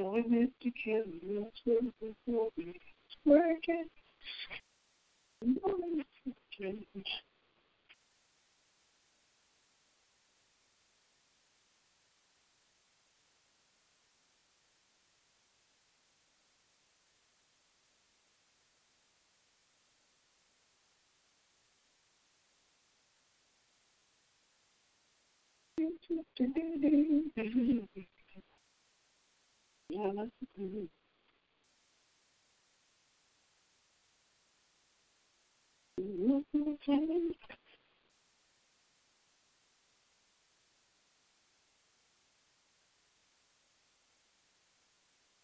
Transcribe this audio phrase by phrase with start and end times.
[0.00, 0.72] Boy, Mr.
[0.82, 2.74] Kevin, that's where the boy is
[3.26, 3.84] working.
[5.42, 6.34] Boy, Mr.
[6.56, 7.04] Kevin.
[25.76, 26.24] Thank you.
[29.90, 30.84] Mm-hmm.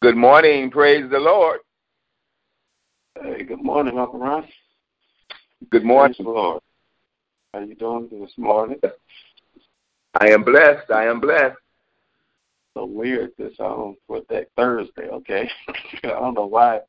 [0.03, 0.70] Good morning.
[0.70, 1.60] Praise the Lord.
[3.20, 4.47] Hey, good morning, Uncle Ron.
[5.70, 6.14] Good morning.
[6.14, 6.62] Praise Lord.
[7.53, 8.78] How you doing this morning?
[10.20, 10.91] I am blessed.
[10.91, 11.56] I am blessed.
[12.77, 15.48] So weird this um for that Thursday, okay?
[16.05, 16.80] I don't know why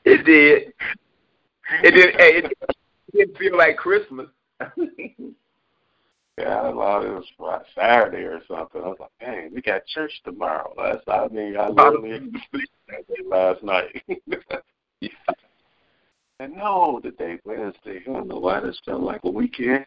[0.04, 0.74] did.
[1.82, 2.14] It did.
[2.14, 2.52] It
[3.14, 4.28] didn't feel like Christmas.
[6.38, 8.80] Yeah, I thought it was Saturday or something.
[8.82, 10.72] I was like, dang, we got church tomorrow.
[10.78, 12.30] Last I mean, I literally
[13.26, 14.02] last night.
[16.40, 18.00] and no, the day Wednesday.
[18.08, 19.84] I don't know why this felt like a weekend.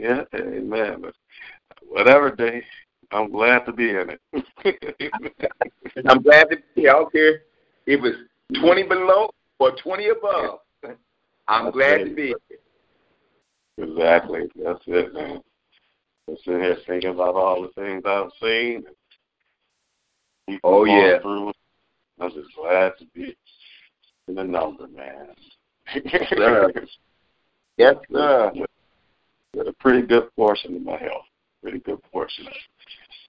[0.00, 1.02] Yeah, amen.
[1.02, 1.14] But
[1.88, 2.62] whatever day,
[3.10, 4.20] I'm glad to be in it.
[6.06, 6.90] I'm glad to be here.
[6.90, 7.40] I don't care if
[7.86, 8.14] it was
[8.60, 10.60] 20 below or 20 above.
[11.48, 12.04] I'm That's glad it.
[12.10, 12.58] to be here.
[13.78, 14.50] Exactly.
[14.62, 15.40] That's it, man.
[16.28, 18.84] I'm sitting here thinking about all the things I've seen.
[20.62, 21.20] Oh, yeah.
[21.20, 21.52] Through.
[22.20, 23.36] I'm just glad to be
[24.28, 25.28] in the number, man.
[26.36, 26.72] Sir.
[27.76, 28.52] Yes, sir.
[29.54, 31.24] With, with a pretty good portion of my health.
[31.62, 32.46] Pretty good portion.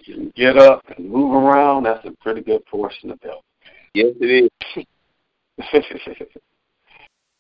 [0.06, 3.44] You can get up and move around, that's a pretty good portion of health.
[3.94, 4.86] Yes, it is.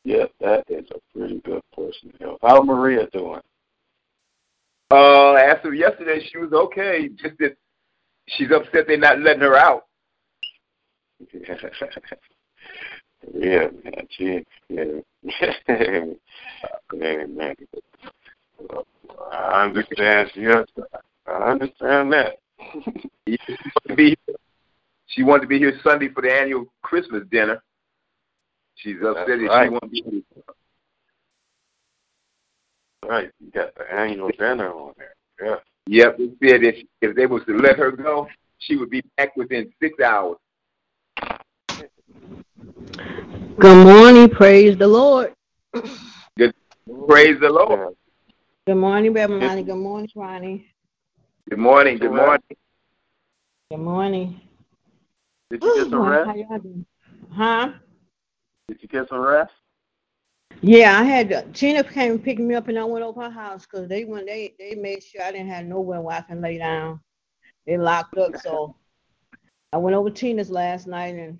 [0.03, 2.39] yes, that is a pretty good portion of health.
[2.41, 3.41] How's Maria doing?
[4.91, 7.09] Uh, as of yesterday, she was okay.
[7.09, 7.55] Just that
[8.27, 9.85] she's upset they're not letting her out.
[13.33, 14.07] yeah, man.
[14.09, 14.85] She, yeah.
[15.69, 17.55] yeah, man.
[19.31, 20.31] I understand.
[20.33, 22.37] She, I understand that.
[23.27, 24.35] She wanted to be here-
[25.07, 27.61] She wanted to be here Sunday for the annual Christmas dinner.
[28.75, 29.65] She's upset That's that right.
[29.65, 30.21] she won't be here.
[33.05, 35.15] Right, you got the annual dinner on there.
[35.41, 35.55] Yeah.
[35.87, 38.27] Yep, they said if, if they was to let her go,
[38.59, 40.37] she would be back within six hours.
[43.57, 44.29] Good morning.
[44.29, 45.33] Praise the Lord.
[46.37, 46.53] Good,
[47.07, 47.95] Praise the Lord.
[48.69, 49.63] Good morning, Reverend Ronnie.
[49.63, 50.67] Good morning, Ronnie.
[51.49, 51.97] Good morning.
[51.97, 52.39] Good morning.
[53.71, 54.41] Good morning.
[55.49, 56.37] Did you get some How rest?
[56.37, 56.85] y'all doing?
[57.31, 57.71] Huh?
[58.67, 59.51] Did you get some rest?
[60.61, 63.65] Yeah, I had Tina came and picked me up, and I went over her house
[63.65, 66.59] because they went they they made sure I didn't have nowhere where I can lay
[66.59, 66.99] down.
[67.65, 68.75] They locked up, so
[69.73, 71.39] I went over Tina's last night, and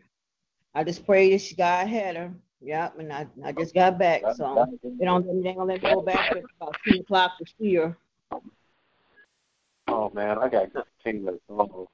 [0.74, 2.34] I just prayed that she God had her.
[2.62, 5.90] Yep, and I I just got back, so they don't they ain't gonna let me
[5.90, 7.96] go back at about two o'clock this year.
[9.88, 11.34] Oh man, I got good Tina.
[11.50, 11.88] Oh,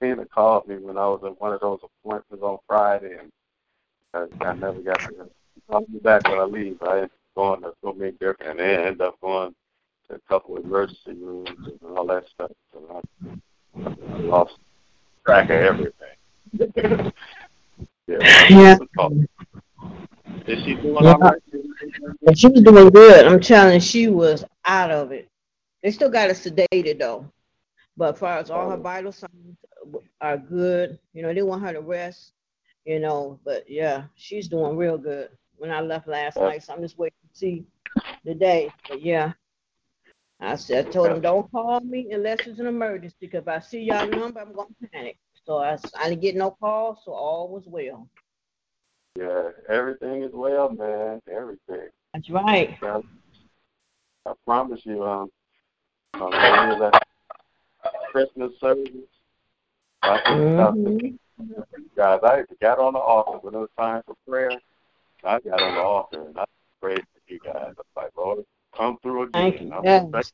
[0.00, 3.30] Tina called me when I was at one of those appointments on Friday, and
[4.12, 5.30] I, I never got to
[5.70, 6.82] call me back when I leave.
[6.82, 9.54] I ended up going to so many different, and then ended up going
[10.08, 12.50] to a couple of emergency rooms and all that stuff.
[12.72, 13.02] So
[13.76, 14.58] I, I lost
[15.24, 15.92] track of everything.
[18.06, 18.18] yeah.
[18.50, 18.76] Yeah.
[20.46, 21.42] Is she doing all right?
[22.26, 23.26] And she was doing good.
[23.26, 25.28] I'm telling you, she was out of it.
[25.82, 27.30] They still got her sedated though.
[27.96, 28.80] But as far as all her oh.
[28.80, 29.56] vital signs
[30.20, 32.32] are good, you know, they want her to rest,
[32.84, 36.82] you know, but yeah, she's doing real good, when I left last night, so I'm
[36.82, 37.64] just waiting to see
[38.24, 38.72] the day.
[38.88, 39.32] But yeah,
[40.40, 43.60] I said, I told him, don't call me unless it's an emergency, because if I
[43.60, 45.18] see y'all number, I'm gonna panic.
[45.44, 48.08] So I, I didn't get no call, so all was well.
[49.18, 51.20] Yeah, everything is well, man.
[51.30, 51.88] Everything.
[52.14, 52.76] That's right.
[52.82, 53.00] I,
[54.26, 55.30] I promise you, um,
[56.14, 57.04] um that
[58.10, 58.88] Christmas service.
[60.02, 61.60] I think hmm
[61.96, 64.58] guys, I got on the altar when it was time for prayer.
[65.24, 66.44] I got on the altar and I
[66.80, 67.54] prayed for you guys.
[67.56, 68.44] I was like, Lord,
[68.76, 69.32] come through again.
[69.32, 69.72] Thank you.
[69.72, 70.32] I'm expecting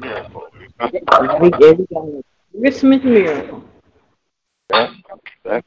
[0.00, 0.48] miracle.
[1.40, 2.22] We did we got a
[2.60, 3.64] Christmas miracle.
[4.70, 4.90] Yeah,
[5.44, 5.64] that,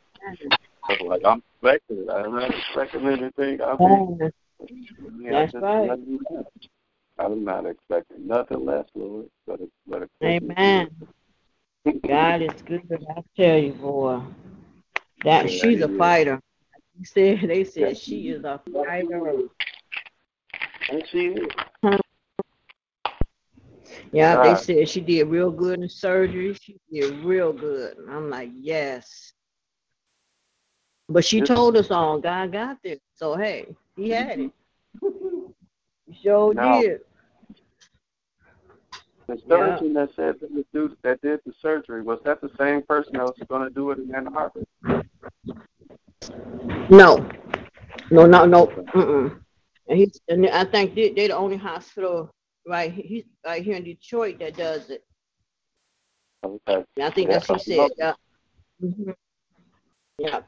[0.90, 2.10] I was like, I'm expecting it.
[2.10, 3.62] I'm not expecting anything.
[3.62, 4.32] I mean,
[5.20, 5.90] yeah, That's just right.
[5.90, 6.46] let me know.
[7.20, 10.90] I'm not expecting nothing less, Lord, but a, but Christmas Amen.
[12.08, 13.06] God is good.
[13.16, 14.22] I tell you, boy.
[15.24, 16.40] That Yeah, she's a fighter.
[16.98, 19.42] You said they said she is a fighter.
[20.90, 21.48] And she is.
[24.12, 26.56] Yeah, they said she did real good in surgery.
[26.62, 27.98] She did real good.
[28.10, 29.34] I'm like, yes.
[31.10, 33.00] But she told us all, God got this.
[33.16, 33.66] So hey,
[33.96, 34.52] he had it.
[35.02, 37.02] he sure Now- did.
[39.28, 39.78] The Yeah.
[39.78, 43.14] surgeon that said that, the dude that did the surgery was that the same person
[43.14, 44.64] that was going to do it in Ann Arbor?
[46.90, 47.30] No,
[48.10, 48.66] no, no, no.
[48.96, 49.40] Mm-mm.
[49.88, 52.32] And he's, and I think they, they're the only hospital
[52.68, 55.04] right, he, right here in Detroit that does it.
[56.44, 56.84] Okay.
[56.96, 57.92] And I think Yeah, that's what he said.
[58.00, 58.14] Yeah.
[58.80, 59.12] hmm
[60.18, 60.40] Yeah.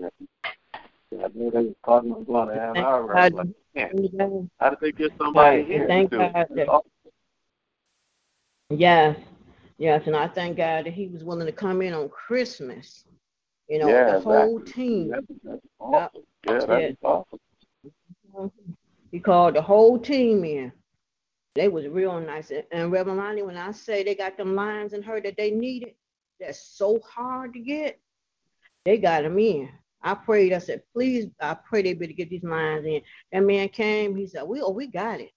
[0.00, 3.32] I knew they was talking about going to Ann I was God.
[3.34, 5.86] like, man, how did they get somebody here?
[5.86, 6.32] thank to do it?
[6.32, 6.82] God that-
[8.70, 9.18] Yes,
[9.76, 13.04] yes, and I thank God that he was willing to come in on Christmas.
[13.68, 15.10] You know, Yeah, the whole team.
[15.10, 16.22] That's, that's awesome.
[16.46, 17.38] Yeah, that's awesome.
[19.10, 20.72] He called the whole team in.
[21.54, 22.50] They was real nice.
[22.70, 25.94] And Reverend Lonnie, when I say they got them lines in her that they needed,
[26.40, 28.00] that's so hard to get,
[28.86, 29.68] they got them in.
[30.02, 30.52] I prayed.
[30.52, 33.00] I said, please, I pray they better get these lines in.
[33.32, 34.16] That man came.
[34.16, 35.30] He said, we, oh, we got it.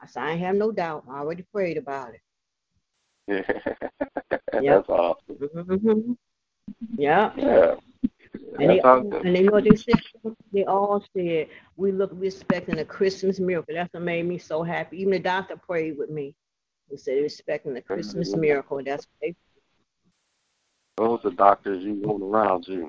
[0.00, 1.04] I said, I have no doubt.
[1.10, 2.20] I already prayed about it.
[3.26, 3.42] Yeah.
[4.58, 4.86] Yep.
[4.86, 5.36] That's awesome.
[5.36, 6.12] hmm
[6.96, 7.32] Yeah.
[7.36, 7.74] Yeah.
[8.58, 9.12] And they, awesome.
[9.24, 10.00] and they know what they said?
[10.52, 13.74] They all said, we look, we expecting a Christmas miracle.
[13.74, 15.00] That's what made me so happy.
[15.00, 16.34] Even the doctor prayed with me.
[16.90, 18.40] He said, they're expecting a Christmas Mhm.
[18.40, 18.82] miracle.
[18.84, 19.34] That's what they
[20.96, 22.88] Those are doctors you want around you.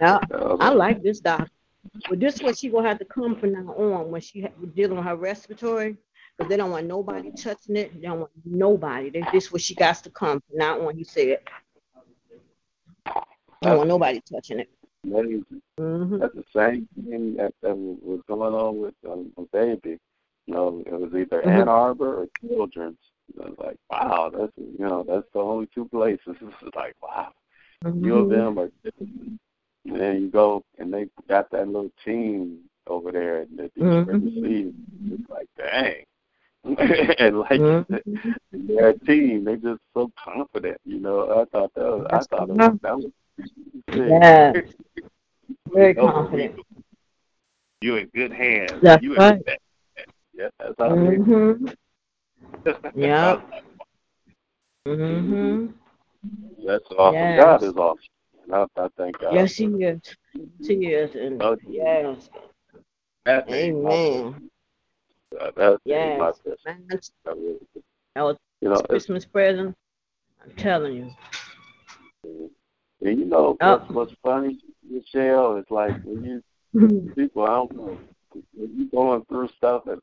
[0.00, 1.50] Yeah, Uh, I like this doctor.
[2.08, 4.52] But this is what she gonna have to come from now on when she ha-
[4.74, 5.96] dealing with her respiratory,
[6.36, 7.94] because they don't want nobody touching it.
[7.94, 9.10] They don't want nobody.
[9.10, 10.96] They, this is what she got to come from now on.
[10.96, 11.38] He said,
[13.64, 14.70] "I don't want nobody touching it.
[15.04, 15.62] amazing.
[15.78, 19.98] hmm That's the same thing that, that was going on with um, a baby.
[20.46, 21.62] You know, it was either Mhm.
[21.62, 22.98] Ann Arbor or Children's.
[23.40, 26.36] I was like, wow, that's you know, that's the only two places.
[26.42, 27.32] It's like, wow,
[27.82, 29.38] few of them are different.
[29.86, 34.24] And then you go and they got that little team over there that they Mhm.
[34.24, 34.74] receive.
[35.10, 36.04] It's like, dang.
[37.18, 37.86] and like Mhm.
[38.52, 40.78] their team, they just so confident.
[40.84, 43.10] You know, I thought that was, I That's thought it was, that was
[43.96, 44.56] Yes.
[45.72, 46.56] Very confident.
[47.82, 48.72] You in good hands.
[48.82, 49.36] That's you right.
[49.36, 49.58] in that.
[50.34, 51.16] Yeah, that's how they.
[51.16, 51.66] hmm
[52.94, 53.40] Yeah.
[54.84, 55.66] hmm
[56.66, 57.14] That's awesome.
[57.14, 57.42] Yes.
[57.42, 58.04] God is awesome.
[58.52, 59.34] I, I thank God.
[59.34, 60.00] Yes, she is.
[60.66, 61.14] She is.
[61.14, 62.28] And Oh, yes.
[63.24, 64.32] That Amen.
[64.32, 65.40] best.
[65.40, 66.18] Uh, that ain't Yes.
[66.18, 66.32] my.
[66.66, 67.58] Man, that's That really-
[68.14, 69.76] that was You know, Christmas present.
[70.42, 71.14] I'm telling you.
[72.24, 73.76] and you know Oh.
[73.78, 74.58] what's, what's funny,
[74.88, 76.42] Michelle, is like when you
[77.14, 77.98] people, I don't know,
[78.54, 80.00] when you going through stuff and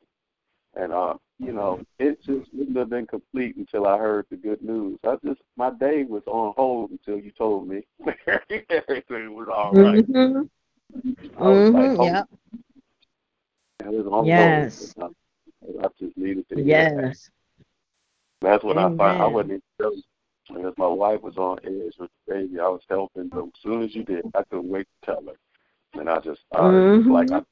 [0.78, 4.62] and uh, you know, it just wouldn't have been complete until I heard the good
[4.62, 4.98] news.
[5.04, 7.82] I just my day was on hold until you told me
[8.26, 10.04] everything was all right.
[10.06, 10.42] hmm
[11.38, 12.28] I was like, hmm oh, Yep.
[13.84, 14.94] was on Yes.
[14.96, 15.14] hold.
[15.82, 16.64] I, I just needed to that.
[16.64, 17.30] Yes.
[18.40, 19.00] That's what I find.
[19.00, 19.32] I Amen.
[19.32, 19.62] wasn't even
[20.48, 22.60] because my wife was on edge with the baby.
[22.60, 26.00] I was helping, but as soon as you did, I couldn't wait to tell her.
[26.00, 27.10] And I just started Mhm.
[27.10, 27.42] like I,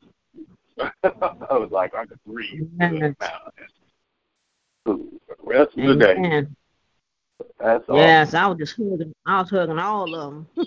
[1.03, 3.15] I was like I could breathe Yes.
[3.21, 3.51] now.
[4.85, 5.11] For the
[5.43, 6.57] rest of the day, Amen.
[7.59, 7.97] that's all.
[7.97, 9.15] Yes, I was just hugging.
[9.25, 10.47] I was hugging all of them.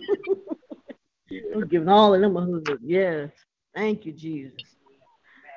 [1.54, 2.80] I was giving all of them a hug.
[2.84, 3.30] Yes.
[3.76, 4.62] Thank you, Jesus.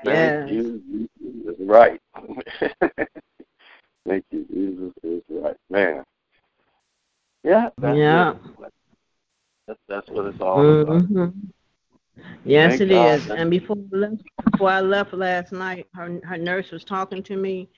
[0.04, 0.50] Thank Yes.
[0.50, 0.82] you.
[0.92, 2.00] Jesus is right.
[4.06, 4.44] Thank you.
[4.52, 6.04] Jesus is right, man.
[7.42, 7.70] Yeah.
[7.78, 8.32] That's Yeah.
[8.32, 8.72] It.
[9.66, 11.02] That's, that's what it's all about.
[11.02, 11.28] Mm-hmm.
[12.44, 13.14] Yes, Thank it God.
[13.14, 13.30] is.
[13.30, 17.36] And before I left, before I left last night, her her nurse was talking to
[17.36, 17.68] me,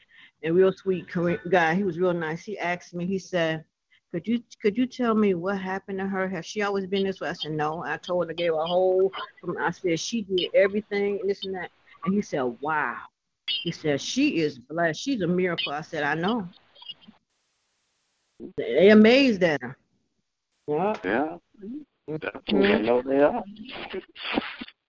[0.42, 1.74] and real sweet Korean guy.
[1.74, 2.42] He was real nice.
[2.42, 3.06] He asked me.
[3.06, 3.64] He said,
[4.12, 6.28] "Could you could you tell me what happened to her?
[6.28, 8.60] Has she always been this way?" I said, "No." I told her, I gave her
[8.60, 9.12] a whole.
[9.60, 11.70] I said she did everything and this and that.
[12.04, 12.96] And he said, "Wow."
[13.46, 15.00] He said she is blessed.
[15.00, 15.72] She's a miracle.
[15.72, 16.48] I said, "I know."
[18.56, 19.76] They amazed at her.
[20.66, 20.96] Yeah.
[21.04, 21.36] Yeah.
[22.08, 22.74] Definitely.
[22.74, 23.42] I know they are.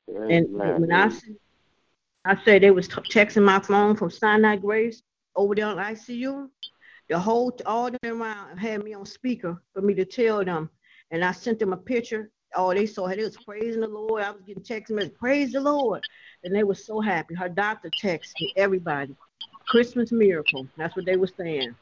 [0.07, 1.09] And when I
[2.25, 5.01] I say they was t- texting my phone from Sinai Grace
[5.35, 6.49] over there on ICU,
[7.09, 10.69] the whole all them around had me on speaker for me to tell them,
[11.11, 12.29] and I sent them a picture.
[12.55, 13.07] Oh, they saw.
[13.07, 14.23] They was praising the Lord.
[14.23, 16.03] I was getting text messages, praise the Lord,
[16.43, 17.35] and they were so happy.
[17.35, 19.15] Her doctor texted everybody,
[19.67, 20.67] Christmas miracle.
[20.77, 21.75] That's what they were saying.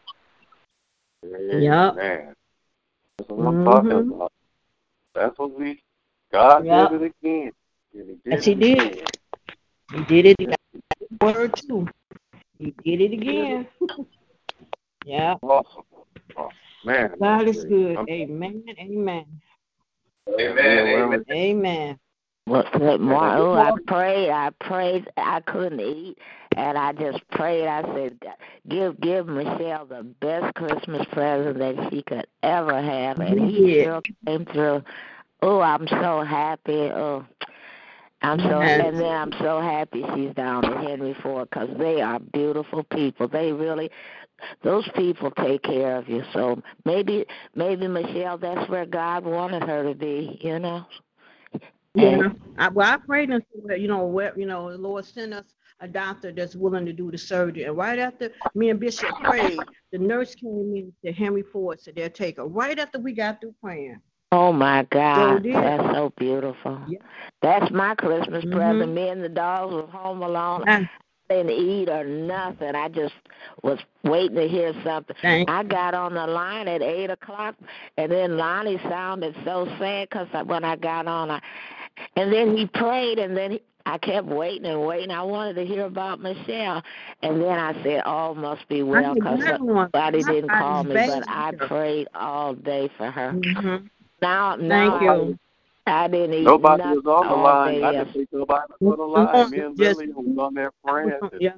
[1.25, 2.33] Amen.
[3.17, 4.15] That's what I'm talking Mhm.
[4.15, 4.31] about.
[5.13, 5.81] That's what we,
[6.31, 6.91] God Yup.
[6.91, 7.51] did it again.
[7.93, 8.79] And he did Yes, he it did.
[8.93, 9.05] again.
[9.93, 10.35] He did it.
[10.39, 11.87] He got the word too.
[12.57, 13.67] He did it again.
[15.05, 15.35] yeah.
[15.43, 15.83] Awesome.
[16.35, 16.51] awesome.
[16.83, 17.13] Man.
[17.19, 17.97] God is good.
[17.97, 18.63] I'm- Amen.
[18.79, 19.25] Amen.
[20.29, 20.87] Amen.
[20.89, 21.25] Amen.
[21.29, 21.99] Amen.
[22.45, 23.37] Well, good morning.
[23.37, 24.29] Oh, I prayed.
[24.29, 25.09] I prayed.
[25.15, 26.17] I couldn't eat,
[26.57, 27.67] and I just prayed.
[27.67, 28.19] I said,
[28.67, 33.83] "Give, give Michelle the best Christmas present that she could ever have," and he Yeah.
[33.83, 34.83] sure came through.
[35.41, 36.91] Oh, I'm so happy.
[36.91, 37.23] Oh,
[38.23, 38.87] I'm so, Yes.
[38.87, 43.29] and then I'm so happy she's down at Henry Ford because they are beautiful people.
[43.29, 43.89] They really,
[44.63, 46.23] those people take care of you.
[46.33, 50.39] So maybe, maybe Michelle, that's where God wanted her to be.
[50.41, 50.85] You know.
[51.95, 52.29] Yeah.
[52.57, 55.45] I, well, I prayed and said, you know, where, you know, the Lord send us
[55.79, 57.63] a doctor that's willing to do the surgery.
[57.63, 59.59] And right after me and Bishop prayed,
[59.91, 62.45] the nurse came in to Henry Ford said they'll take her.
[62.45, 63.99] Right after we got through praying.
[64.31, 65.53] Oh my God, did.
[65.55, 66.79] that's so beautiful.
[66.87, 66.97] Yeah.
[67.43, 68.51] That's my Christmas Mhm.
[68.51, 68.93] present.
[68.93, 70.63] Me and the dogs was home alone.
[70.67, 70.87] I
[71.29, 72.75] didn't eat or nothing.
[72.75, 73.13] I just
[73.61, 75.15] was waiting to hear something.
[75.21, 77.55] Thank I got on the line at eight o'clock,
[77.97, 81.39] and then Lonnie sounded so sad because when I got on, I,
[82.15, 85.11] and then he prayed, and then he, I kept waiting and waiting.
[85.11, 86.81] I wanted to hear about Michelle,
[87.21, 91.23] and then I said, "All must be well," because got somebody didn't call me, but
[91.27, 93.31] I prayed all day for her.
[93.33, 93.89] Mhm.
[94.21, 95.39] Now, now Thank you.
[95.85, 97.73] I didn't eat Nobody nothing was on the line.
[97.73, 99.51] day I didn't think nobody was on the line.
[99.51, 101.11] Me and Just- Lily was on there praying.
[101.41, 101.51] Yeah.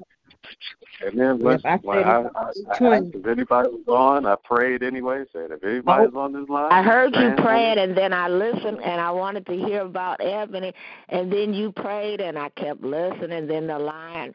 [1.05, 2.03] And then Yep, I I.
[2.03, 5.23] I, I asked if anybody was on, I prayed anyway.
[5.33, 8.79] Said if oh, anybody's on this line, I heard you praying, and then I listened,
[8.83, 10.73] and I wanted to hear about Ebony,
[11.09, 13.31] and then you prayed, and I kept listening.
[13.31, 14.33] And then the line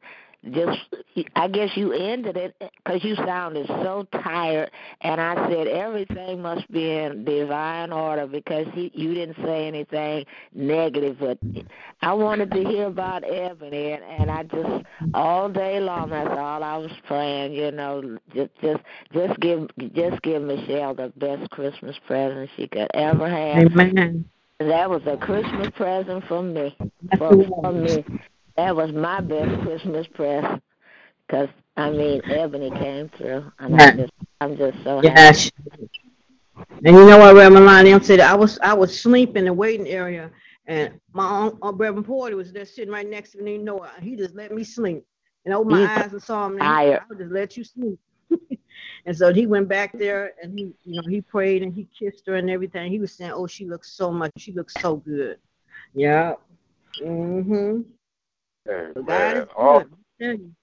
[0.52, 0.78] just,
[1.36, 4.70] I guess you ended it because you sounded so tired,
[5.02, 10.24] and I said everything must be in divine order because he, you didn't say anything
[10.54, 11.38] negative, but
[12.00, 16.64] I wanted to hear about Ebony, and, and I just all day long that's all
[16.64, 17.52] I was praying.
[17.52, 18.80] You know, just just
[19.12, 23.72] just give just give Michelle the best Christmas present she could ever have.
[23.72, 24.24] Amen.
[24.58, 26.76] That was a Christmas present from me.
[27.18, 28.04] For me,
[28.60, 30.62] that was my best Christmas present.
[31.30, 33.90] Cause I mean, Ebony came through, and Yeah.
[33.90, 35.38] I'm just I'm just so happy.
[35.38, 35.50] Yes.
[36.84, 39.52] And you know what, Reverend Lonnie, I'm saying I was I was sleeping in the
[39.52, 40.30] waiting area,
[40.66, 43.54] and my uncle, uh, Reverend Porter was there sitting right next to me.
[43.54, 45.04] You know, he just let me sleep.
[45.44, 46.56] And I opened my He's eyes and saw him.
[46.58, 46.94] And he.
[46.94, 47.98] I would just let you sleep.
[49.06, 52.26] and so he went back there and he, you know, he prayed and he kissed
[52.26, 52.90] her and everything.
[52.90, 54.32] He was saying, "Oh, she looks so much.
[54.38, 55.38] She looks so good."
[55.94, 56.34] Yeah.
[57.02, 57.84] Mhm.
[58.66, 59.84] Hey, God is all-
[60.18, 60.54] good.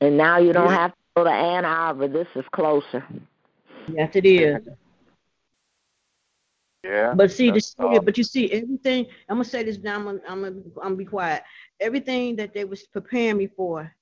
[0.00, 0.04] I.
[0.04, 0.76] And now you don't Yeah.
[0.76, 2.08] have to go to Ann Arbor.
[2.08, 3.04] This is closer.
[3.88, 4.68] Yes, it is.
[6.84, 7.14] yeah.
[7.14, 8.00] But see, that's this, all.
[8.02, 9.06] but you see, everything.
[9.28, 9.96] I'm gonna say this now.
[9.96, 11.42] I'm gonna, I'm gonna, I'm gonna be quiet.
[11.80, 13.92] Everything that they was preparing me for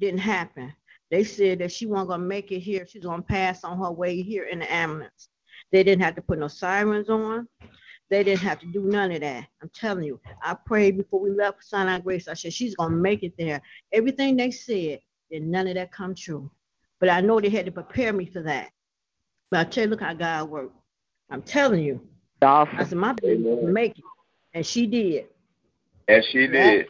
[0.00, 0.72] didn't happen.
[1.10, 2.86] They said that she wasn't gonna make it here.
[2.86, 5.28] She's gonna pass on her way here in the ambulance.
[5.70, 7.48] They didn't have to put no sirens on.
[8.14, 9.48] They didn't have to do none of that.
[9.60, 10.20] I'm telling you.
[10.40, 12.28] I prayed before we left for Sinai Grace.
[12.28, 13.60] I said she's gonna make it there.
[13.92, 15.00] Everything they said,
[15.32, 16.48] did none of that come true.
[17.00, 18.70] But I know they had to prepare me for that.
[19.50, 20.76] But I tell you, look how God worked.
[21.28, 22.06] I'm telling you.
[22.40, 24.04] I said, my baby can make it.
[24.54, 25.26] And she did.
[26.06, 26.86] And she did.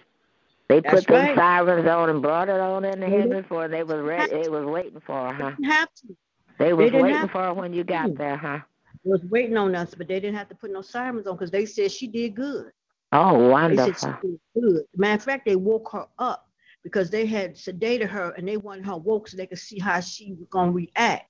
[0.69, 1.37] They That's put them right.
[1.38, 3.19] sirens on and brought it on in the Mhm.
[3.23, 3.66] heaven for.
[3.66, 4.31] They was ready.
[4.31, 5.50] They was waiting for her, huh?
[5.52, 6.16] Didn't have to.
[6.59, 8.59] They was didn't waiting have for her when you got there, huh?
[9.04, 11.66] Was waiting on us, but they didn't have to put no sirens on because they
[11.66, 12.73] said she did good.
[13.12, 13.70] Oh, wonderful.
[13.70, 14.84] They said she did good.
[14.96, 16.49] Matter of fact, they woke her up
[16.82, 20.00] because they had sedated her and they wanted her woke so they could see how
[20.00, 21.28] she was gonna react.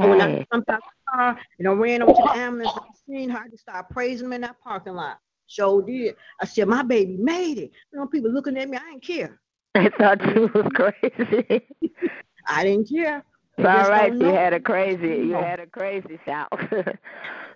[0.00, 0.46] So when I Okay.
[0.52, 3.38] jumped out the car and I ran over to the ambulance and I seen her,
[3.38, 5.18] I just started praising them in that parking lot.
[5.46, 6.16] Sure did.
[6.40, 7.72] I said, my baby made it.
[7.92, 9.40] You know, people looking at me, I didn't care.
[9.74, 11.66] I thought you was crazy.
[12.48, 13.24] I didn't care.
[13.62, 14.10] They It's all just right.
[14.12, 15.08] don't You had a crazy.
[15.08, 15.42] You No.
[15.42, 16.48] had a crazy shout.
[16.52, 16.94] I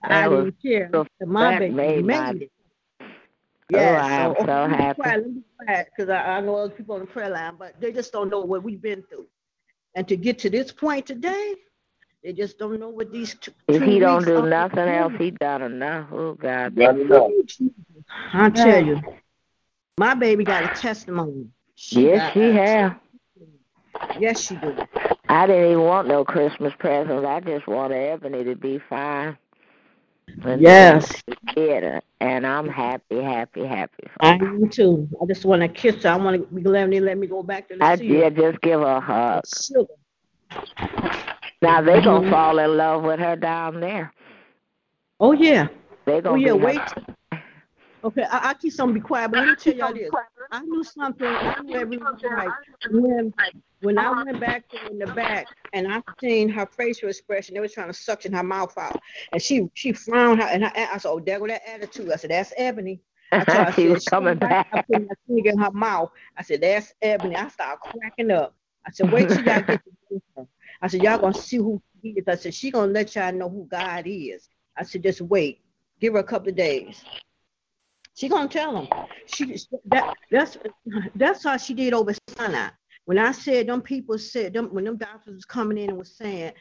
[0.08, 0.88] That was didn't care.
[0.92, 2.50] the And my baby made made my- it.
[3.70, 5.00] Yeah, Oh, I'm so, so let me be happy.
[5.02, 7.80] quiet, let me quiet, because I, I know other people on the prayer line, but
[7.80, 9.26] they just don't know what we've been through.
[9.94, 11.54] And to get to this point today,
[12.22, 15.30] they just don't know what these two, If two he don't do nothing else, he
[15.30, 16.08] done enough.
[16.12, 16.74] Oh God.
[16.76, 17.30] Got enough.
[18.34, 19.00] I tell you,
[19.98, 21.46] my baby got a testimony.
[21.74, 23.00] She Yes, got she a- have.
[24.20, 24.76] Yes, she do.
[25.34, 27.26] I didn't even want no Christmas presents.
[27.26, 29.36] I just wanted Ebony to be fine.
[30.44, 31.22] And Yes,
[31.56, 34.08] did, and I'm happy, happy, happy.
[34.20, 35.08] I am too.
[35.20, 36.10] I just want to kiss her.
[36.10, 38.60] I want to be glad they let me go back to the I did just
[38.60, 39.44] give her a hug.
[39.46, 39.94] Sugar.
[41.62, 42.30] Now they gonna Mhm.
[42.30, 44.12] fall in love with her down there.
[45.20, 45.68] Oh yeah.
[46.06, 46.52] They Oh gonna yeah.
[46.52, 46.80] be her- Wait.
[48.04, 50.10] Okay, I, I keep something be quiet, but let me tell y'all this.
[50.52, 51.26] I knew something.
[51.26, 52.50] I knew everything was right
[52.90, 53.32] when
[53.80, 57.54] when I went back in the back and I seen her facial expression.
[57.54, 59.00] They was trying to suction her mouth out,
[59.32, 60.42] and she she frowned.
[60.42, 63.00] Her, and I, I said, "Oh, there go that attitude." I said, "That's Ebony."
[63.32, 64.68] I told her, I she said, was coming back.
[64.72, 66.10] I put my finger in her mouth.
[66.36, 68.54] I said, "That's Ebony." I started cracking up.
[68.86, 70.46] I said, "Wait till y'all get to know her."
[70.82, 73.48] I said, "Y'all gonna see who she is." I said, "She gonna let y'all know
[73.48, 75.62] who God is." I said, "Just wait.
[76.00, 77.02] Give her a couple of days."
[78.14, 78.88] She gonna tell them.
[79.26, 79.56] She
[79.86, 80.56] that that's
[81.14, 82.70] that's how she did over Sinai.
[83.06, 86.16] When I said them people said them when them doctors was coming in and was
[86.16, 86.52] saying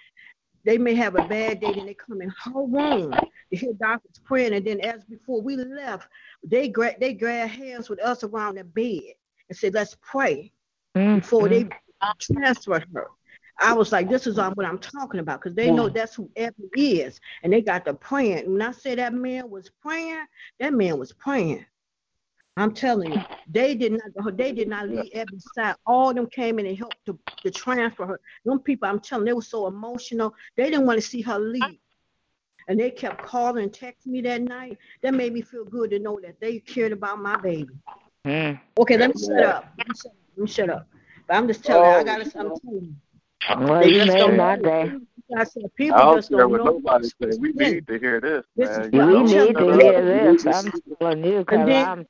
[0.65, 4.19] they may have a bad day, then they come in her room to hear doctors
[4.23, 6.07] praying, and then as before we left,
[6.43, 9.13] they gra- they grabbed hands with us around the bed
[9.49, 10.51] and said, "Let's pray."
[10.95, 11.19] Mm-hmm.
[11.19, 11.67] before they
[12.19, 13.07] transferred her.
[13.59, 16.99] I was like, this is what I'm talking about because they know that's who Ebony
[16.99, 17.19] is.
[17.43, 18.51] And they got the praying.
[18.51, 20.25] When I say that man was praying,
[20.59, 21.65] that man was praying.
[22.55, 23.19] I'm telling you,
[23.49, 25.75] they did not they did not leave Ebony's side.
[25.87, 28.19] All of them came in and helped to, to transfer her.
[28.45, 30.35] Them people, I'm telling you, they were so emotional.
[30.55, 31.79] They didn't want to see her leave.
[32.67, 34.77] And they kept calling and texting me that night.
[35.01, 37.73] That made me feel good to know that they cared about my baby.
[38.25, 38.59] Mm.
[38.77, 39.65] Okay, let me shut up.
[39.77, 40.17] Let me shut up.
[40.37, 40.87] Let me shut up.
[41.27, 42.95] But I'm just telling you, I gotta I'm telling you.
[43.49, 44.91] Well, They you just made don't my day.
[45.37, 46.71] I said, people I don't just care don't what know.
[46.73, 47.37] nobody say.
[47.39, 50.45] We need to hear this, This is We I'm need to hear this.
[50.47, 52.05] I'm telling you, cause I'm.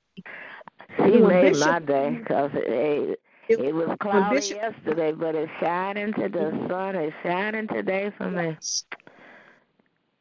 [1.00, 3.20] and He made Bishop- my day, cause it,
[3.50, 6.96] It- it was cloudy Bishop- yesterday, but it's shining to the sun.
[6.96, 8.58] It's shining today for me.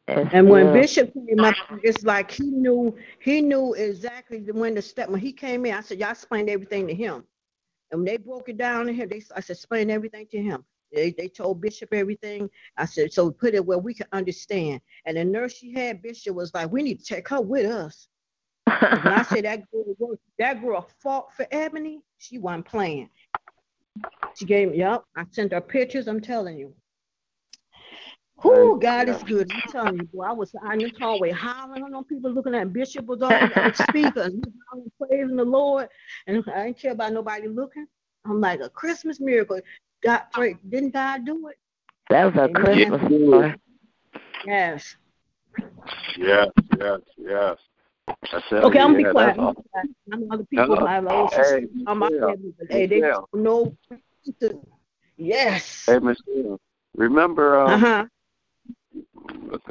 [0.08, 0.80] It's And when good.
[0.82, 5.08] Bishop came up, it's like he knew he knew exactly when to step.
[5.08, 7.24] When he came in, I said, "Y'all explained everything to him."
[7.90, 10.64] And when they broke it down to him, they I said, "Explain everything to him."
[10.92, 12.50] They they told Bishop everything.
[12.76, 16.34] I said, "So put it where we can understand." And the nurse she had, Bishop,
[16.34, 18.08] was like, "We need to take her with us."
[18.66, 23.08] When I said that girl, that girl fought for Ebony, she wasn't playing.
[24.34, 25.04] She gave me, yep.
[25.16, 26.08] I sent her pictures.
[26.08, 26.74] I'm telling you.
[28.42, 29.50] Whoo, God is good.
[29.50, 30.24] I'm telling you, boy.
[30.24, 34.22] I was in this hallway hollering on people looking at Bishop was on the speaker
[34.22, 35.88] and hollering, praising the Lord.
[36.26, 37.86] And I didn't care about nobody looking.
[38.24, 39.60] I'm like a Christmas miracle.
[40.02, 41.58] God, pray, didn't God do it?
[42.10, 42.54] that was a Amen.
[42.54, 43.54] Christmas story.
[44.46, 44.96] Yes.
[46.18, 47.56] Yes, yes, yes.
[48.08, 49.36] I Okay, I'm gonna yeah, be quiet.
[49.38, 49.54] I'm all.
[49.54, 49.88] gonna be quiet.
[50.12, 50.86] I know other people No.
[50.86, 53.76] have oh, Hey, she's on my family, but hey, they don't know.
[55.16, 55.86] Yes.
[55.86, 56.58] Hey, Michelle.
[56.96, 58.04] Remember um, Uh huh.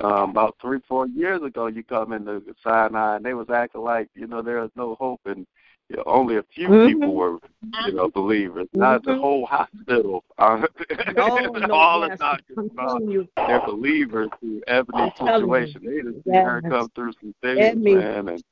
[0.03, 4.09] um, about three, four years ago, you come into Sinai, and they was acting like
[4.15, 5.45] you know there was no hope, and
[5.91, 6.87] you know, only a few Mhm.
[6.87, 7.37] people were
[7.85, 8.67] you know believers.
[8.73, 9.19] Not the Mhm.
[9.21, 10.23] whole hospital.
[10.37, 10.65] Uh,
[11.13, 12.11] no, all yes.
[12.11, 12.57] the doctors.
[12.77, 12.99] Uh,
[13.47, 15.33] they're believers through Ebony's I'm you.
[15.33, 15.81] situation.
[15.85, 18.43] They just see her come through some things, man, and,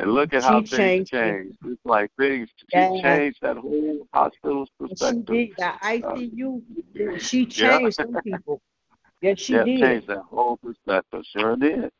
[0.00, 1.58] and look at she how things changed.
[1.64, 5.26] It's like things she changed that whole hospital's And She perspective.
[5.26, 5.56] did.
[5.58, 7.78] The ICU, she Yeah.
[7.78, 8.60] changed some people.
[9.20, 9.80] Yes, she yeah, did.
[9.80, 11.24] changed that whole perspective.
[11.26, 11.92] Sure did.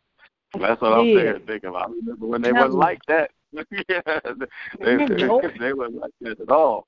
[0.59, 1.47] That's what I'm saying.
[1.47, 1.91] Thinking about.
[1.91, 3.31] I remember when they weren't like that.
[3.89, 4.01] yeah,
[4.81, 5.45] they nope.
[5.59, 6.87] they weren't like that at all.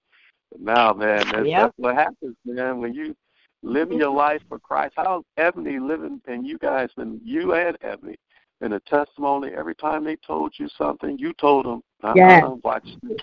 [0.51, 1.62] But now, man, that's, Yep.
[1.62, 2.81] that's what happens, man.
[2.81, 3.14] When you
[3.62, 6.21] live your life for Christ, how's Ebony living?
[6.27, 8.16] And you guys, and you and Ebony,
[8.61, 9.51] in a testimony.
[9.57, 12.49] Every time they told you something, you told them, uh-uh, Yeah.
[12.62, 13.18] watch this.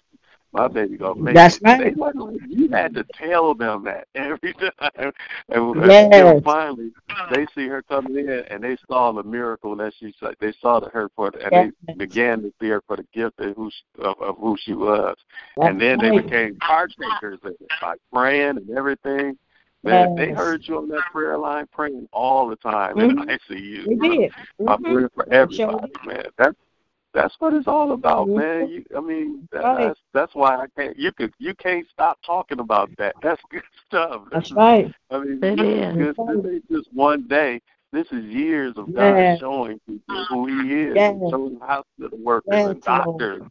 [0.56, 1.62] My baby gonna make That's it.
[1.64, 1.80] right.
[1.80, 5.12] They wasn't you had to tell them that every time.
[5.50, 6.12] And Yes.
[6.12, 6.92] until finally
[7.30, 10.80] they see her coming in and they saw the miracle that she said they saw
[10.80, 13.70] the her for the, and they began to see her for the gift of who
[13.72, 15.18] she, of, of who she was.
[15.58, 19.38] That's and then they became partakers of it by praying and everything.
[19.84, 23.10] Man, they heard you on that prayer line praying all the time Mhm.
[23.20, 23.86] in ICU.
[23.86, 24.34] They did.
[24.68, 24.84] I'm Mhm.
[24.84, 26.26] praying for Sure everybody, man.
[26.38, 26.56] That's
[27.16, 28.38] That's what it's all about, Mhm.
[28.38, 28.70] man.
[28.70, 29.88] You, I mean, that, Right.
[29.88, 31.00] that's that's why I can't.
[31.00, 33.16] You could you can't stop talking about that.
[33.24, 34.24] That's good stuff.
[34.32, 34.94] That's right.
[35.12, 36.10] I mean, It this is.
[36.10, 36.44] is good.
[36.44, 37.62] This ain't just one day.
[37.94, 41.10] This is years of God showing people who He is, Yeah.
[41.12, 43.42] and showing hospital workers Yes, and doctors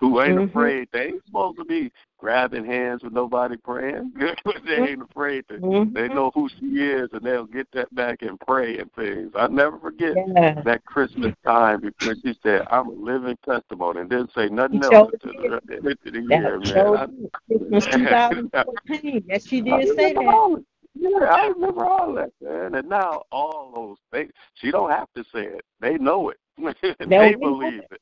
[0.00, 0.48] who ain't Mhm.
[0.48, 0.88] afraid.
[0.92, 4.12] They ain't supposed to be grabbing hands with nobody praying,
[4.66, 5.58] they ain't afraid to.
[5.58, 5.92] Mhm.
[5.94, 9.32] They know who she is, and they'll get that back and pray and things.
[9.36, 10.60] I never forget Yeah.
[10.62, 14.94] that Christmas time because she said, "I'm a living testimony," and didn't say nothing She
[14.94, 16.96] else until the end of the That year, man.
[16.96, 17.28] I-.
[17.48, 19.24] Christmas 2014.
[19.28, 20.26] Yes, she I did say that.
[20.26, 20.62] all-
[20.98, 22.74] Yeah, I remember all that, man.
[22.74, 25.64] And now all those they she don't have to say it.
[25.80, 26.38] They know it.
[26.98, 28.00] they They- believe it.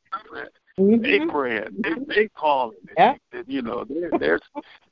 [0.77, 1.29] They Mhm.
[1.29, 1.83] praying.
[1.83, 2.95] They they calling it.
[2.97, 3.15] Yeah.
[3.47, 4.41] You know, they're they're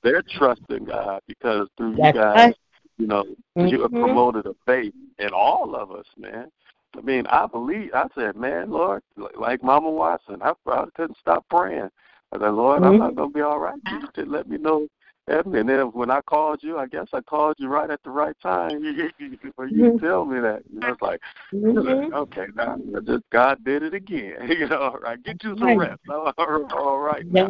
[0.02, 2.56] they're trusting God because through you guys, right.
[2.98, 3.24] you know,
[3.56, 4.00] you have Mhm.
[4.00, 6.50] promoted a faith in all of us, man.
[6.96, 7.90] I mean, I believe.
[7.94, 9.02] I said, man, Lord,
[9.36, 11.90] like Mama Watson, I, I couldn't stop praying.
[12.32, 13.16] I said, Lord, I'm not Mhm.
[13.16, 13.80] gonna be all right.
[13.90, 14.88] You just let me know.
[15.28, 18.34] And then when I called you, I guess I called you right at the right
[18.42, 18.82] time.
[19.18, 20.00] you Mhm.
[20.00, 20.62] tell me that.
[20.66, 21.20] And I was like,
[21.52, 22.12] Mhm.
[22.12, 24.34] okay, now just God did it again.
[24.50, 26.00] you know, all right, get you some rest.
[26.08, 26.32] All
[26.74, 27.24] all right.
[27.30, 27.48] Now.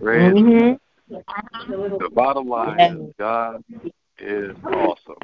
[0.00, 0.78] Praise Mhm.
[1.98, 2.92] the bottom line Yes.
[2.96, 3.64] is God
[4.18, 5.14] is awesome.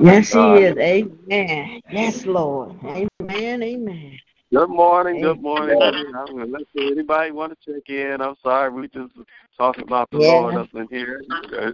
[0.00, 0.62] Yes, he God.
[0.62, 0.76] is.
[0.76, 1.80] Amen.
[1.90, 2.76] Yes, Lord.
[2.84, 3.62] Amen.
[3.62, 4.18] Amen.
[4.52, 5.80] Good morning, good morning.
[5.82, 8.20] I'm gonna let you- anybody want to check in.
[8.20, 9.12] I'm sorry, we just
[9.56, 10.32] talking about the Yeah.
[10.32, 11.22] Lord up in here.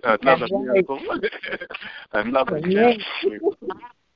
[0.05, 0.53] Another That's right.
[0.53, 1.01] miracle.
[2.13, 2.99] Another Amen.
[3.25, 3.57] miracle.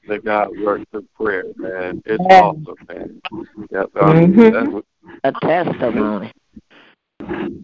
[0.06, 2.02] that God works in prayer, man.
[2.04, 2.40] It's Yeah.
[2.42, 3.22] awesome, man.
[3.70, 4.72] Yep, mm-hmm.
[4.72, 4.84] what
[5.24, 6.30] A testimony.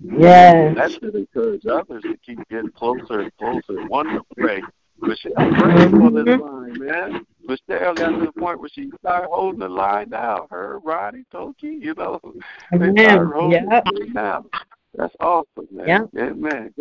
[0.02, 0.74] Yes.
[0.74, 3.86] that should encourage others to keep getting closer and closer.
[3.88, 4.62] One to pray.
[5.02, 6.40] Michelle prayed on this Mhm.
[6.40, 7.26] line, man.
[7.46, 10.46] Michelle got to the point where she started holding the line down.
[10.50, 12.20] Her, Ronnie, Toki, you know,
[12.70, 13.84] they started holding Yep.
[13.84, 14.50] the line down.
[14.94, 15.88] That's awesome, man.
[15.88, 16.10] Yep.
[16.16, 16.74] Amen.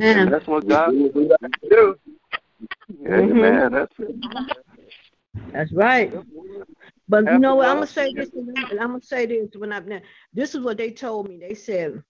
[0.00, 1.98] And that's what God do.
[3.06, 3.72] Amen.
[3.72, 4.16] That's it.
[5.52, 6.12] That's right.
[7.08, 7.68] But you know what?
[7.68, 10.00] I'm gonna say this, and I'm gonna say this when I'm now.
[10.34, 11.38] This is what they told me.
[11.38, 12.02] They said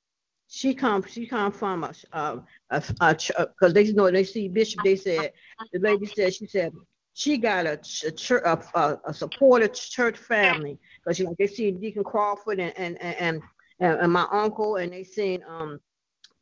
[0.49, 4.83] she come, she come from a, a, a, because they know they see Bishop.
[4.85, 5.33] They said
[5.73, 6.73] the lady said she said
[7.15, 11.71] she got a a, a, a, a supportive church family because you know they see
[11.73, 13.43] Deacon Crawford and and and
[13.81, 15.81] and, and my uncle and they seen um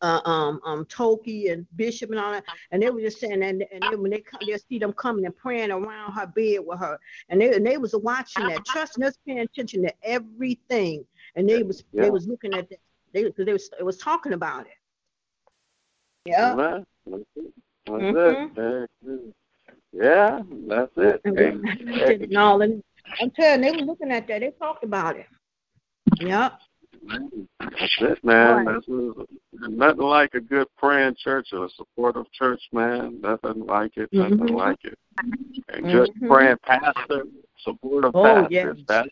[0.02, 3.64] uh, um, um, Toki and Bishop and all that, and they were just saying, and,
[3.72, 6.78] and they, when they come, they see them coming and praying around her bed with
[6.78, 6.98] her,
[7.30, 11.62] and they and they was watching that, trusting us, paying attention to everything, and they
[11.62, 12.02] was Yeah.
[12.02, 12.80] they was looking at that,
[13.14, 14.72] they because they was it was talking about it.
[16.26, 16.52] Yeah.
[16.52, 16.86] Amen.
[17.06, 17.52] That's it.
[17.86, 18.16] That's Mhm.
[18.16, 18.88] it.
[19.06, 19.34] Amen.
[19.92, 21.20] Yeah, that's it.
[21.24, 22.82] And Hey, hey, and
[23.20, 24.40] I'm telling, they were looking at that.
[24.40, 25.26] They talked about it.
[26.18, 26.60] Yep.
[27.60, 28.66] That's it, man.
[28.66, 28.74] Right.
[28.74, 33.20] That's what- nothing like a good praying church or a supportive church, man.
[33.20, 34.12] Nothing like it.
[34.12, 34.56] Nothing Mhm.
[34.56, 34.98] like it.
[35.68, 36.28] And good Mhm.
[36.28, 37.24] praying pastor,
[37.64, 38.76] supportive Oh, pastors.
[38.76, 38.76] yes.
[38.88, 39.10] Pastors,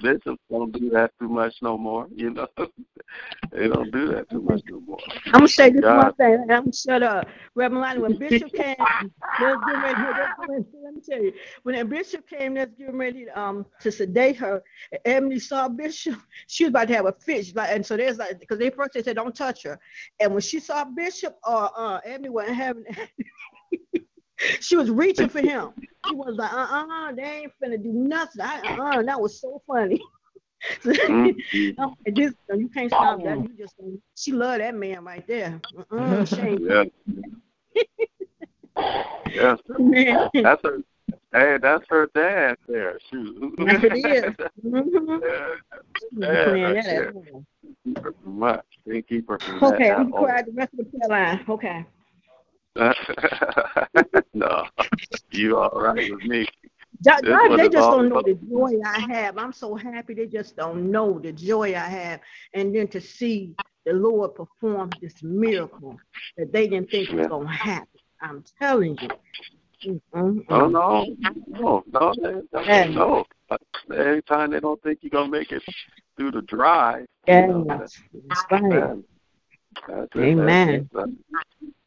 [0.00, 2.08] bishops don't do that too much no more.
[2.14, 2.48] You know,
[3.52, 5.02] they don't do that too much no more.
[5.32, 5.90] I'm gonna say this God.
[5.90, 7.28] one thing, I'm gonna shut up.
[7.54, 8.76] Reverend Lonnie, when Bishop came,
[9.38, 10.06] let's get ready.
[10.06, 11.32] let's Let me tell you,
[11.62, 14.62] when that Bishop came, let's get ready um to sedate her.
[15.04, 16.16] Ebony saw Bishop,
[16.48, 18.70] she was about to have a fit, She's like, and so there's like, because they
[18.70, 19.78] first they said don't touch her,
[20.20, 22.84] and when she saw Bishop, uh, uh, Ebony wasn't having.
[24.60, 25.70] She was reaching for him.
[26.06, 28.40] She was like, uh, uh, they ain't finna do nothing.
[28.40, 28.60] I,
[28.98, 30.00] uh, that was so funny.
[30.84, 31.74] Mhm.
[31.78, 33.38] Oh, this, you can't stop that.
[33.38, 33.74] You just,
[34.14, 35.60] she loved that man right there.
[35.90, 36.84] Uh-uh, she ain't Yeah.
[39.78, 40.30] man.
[40.34, 40.78] That's her.
[41.32, 42.98] Hey, that's her dad there.
[43.10, 43.54] Shoot.
[43.58, 44.24] Yes, it is.
[44.64, 45.20] Mhm.
[45.22, 45.54] Yeah,
[46.00, 46.08] You
[46.44, 47.14] playing that's that at it.
[47.84, 48.64] Keep her from much.
[49.08, 50.26] Keep her from Okay, that we at all.
[50.26, 51.44] the rest of the prayer line.
[51.48, 51.84] Okay.
[54.34, 54.66] no,
[55.30, 56.46] you all right with me.
[57.04, 59.38] God, God, they just don't know the joy I have.
[59.38, 62.20] I'm so happy they just don't know the joy I have.
[62.54, 65.98] And then to see the Lord perform this miracle
[66.36, 68.00] that they didn't think was going to happen.
[68.20, 69.08] I'm telling you.
[70.14, 70.44] Mm-mm-mm.
[70.48, 71.06] Oh no,
[71.48, 72.14] no, no,
[72.52, 72.88] they, Yeah.
[72.88, 73.24] no.
[73.94, 75.62] Anytime they don't think you're gonna make it
[76.16, 78.62] through the drive, you know, Yes, that's right.
[78.62, 79.04] man,
[79.86, 80.88] that's Amen.
[80.92, 81.10] that's.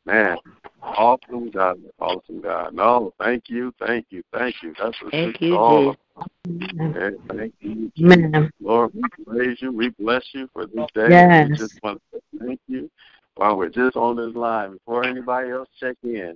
[0.06, 0.38] Man,
[0.82, 2.74] awesome God, awesome God.
[2.74, 4.74] No, thank you, thank you, thank you.
[4.82, 6.00] That's what Thank you, all Jesus.
[6.48, 7.18] Amen.
[7.28, 7.92] Thank you.
[8.02, 8.52] Amen.
[8.62, 9.72] Lord, we praise you.
[9.72, 11.10] We bless you for this day.
[11.10, 11.50] Yes.
[11.50, 12.89] We just want to say thank you
[13.36, 14.74] while we're just on this line.
[14.74, 16.36] Before anybody else check in,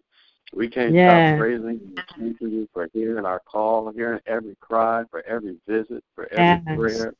[0.54, 1.10] we can't Yes.
[1.10, 6.04] stop praising you, thanking you for hearing our call, hearing every cry, for every visit,
[6.16, 6.78] for every Yes.
[6.78, 7.14] prayer.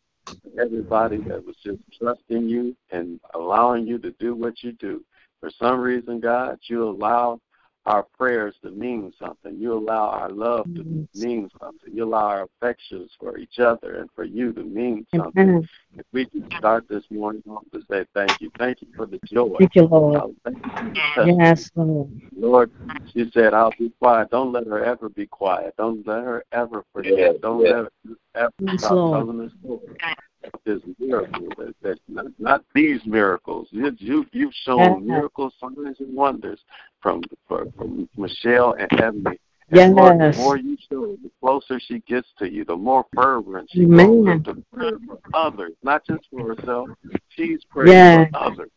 [0.60, 5.04] everybody that was just trusting you and allowing you to do what you do.
[5.44, 7.38] For some reason, God, you allow
[7.86, 9.58] our prayers to mean something.
[9.60, 11.94] You allow our love to mean something.
[11.94, 15.44] You allow our affections for each other and for you to mean something.
[15.44, 15.70] Amen.
[15.98, 18.52] If we can start this morning off to say thank you.
[18.58, 19.58] Thank you for the joy.
[19.60, 20.34] Thank you, Lord.
[20.46, 21.38] Thank you for the testimony.
[21.40, 22.22] Yes, Lord.
[22.38, 22.72] Lord,
[23.14, 24.32] she said, I'll be quiet.
[24.32, 25.74] Don't let her ever be quiet.
[25.78, 27.18] Don't let her ever forget.
[27.18, 27.70] Yes, Don't yes.
[27.70, 27.92] let her
[28.36, 29.26] ever Yes, stop Lord.
[29.26, 30.18] telling the story of
[30.66, 31.48] this miracle.
[31.58, 33.68] That, that not, not these miracles.
[33.72, 35.08] You, you, you've shown Yes.
[35.08, 36.60] miracles, signs, and wonders
[37.02, 39.40] from, from, from Michelle and Ebony.
[39.72, 43.84] And the more you show, the closer she gets to you, the more fervent she
[43.84, 44.24] Amen.
[44.24, 46.90] goes into prayer for others, not just for herself.
[47.30, 48.30] She's praying Yes.
[48.32, 48.70] for others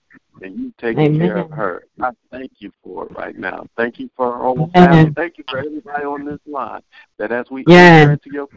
[0.42, 1.84] and you taking care of her.
[2.00, 3.66] I thank you for it right now.
[3.76, 5.12] Thank you for her whole family.
[5.14, 6.82] Thank you for everybody on this line.
[7.18, 8.02] That as we Yes.
[8.02, 8.48] enter into your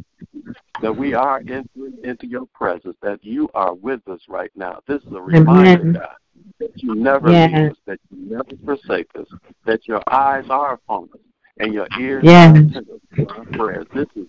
[0.81, 4.79] that we are entering into your presence, that you are with us right now.
[4.87, 5.93] This is a reminder, Amen.
[5.93, 6.15] God,
[6.59, 7.51] that you never Yes.
[7.51, 9.27] leave us, that you never forsake us,
[9.65, 11.19] that your eyes are upon us
[11.59, 12.55] and your ears Yes.
[12.55, 13.87] are attentive to our prayers.
[13.93, 14.27] This is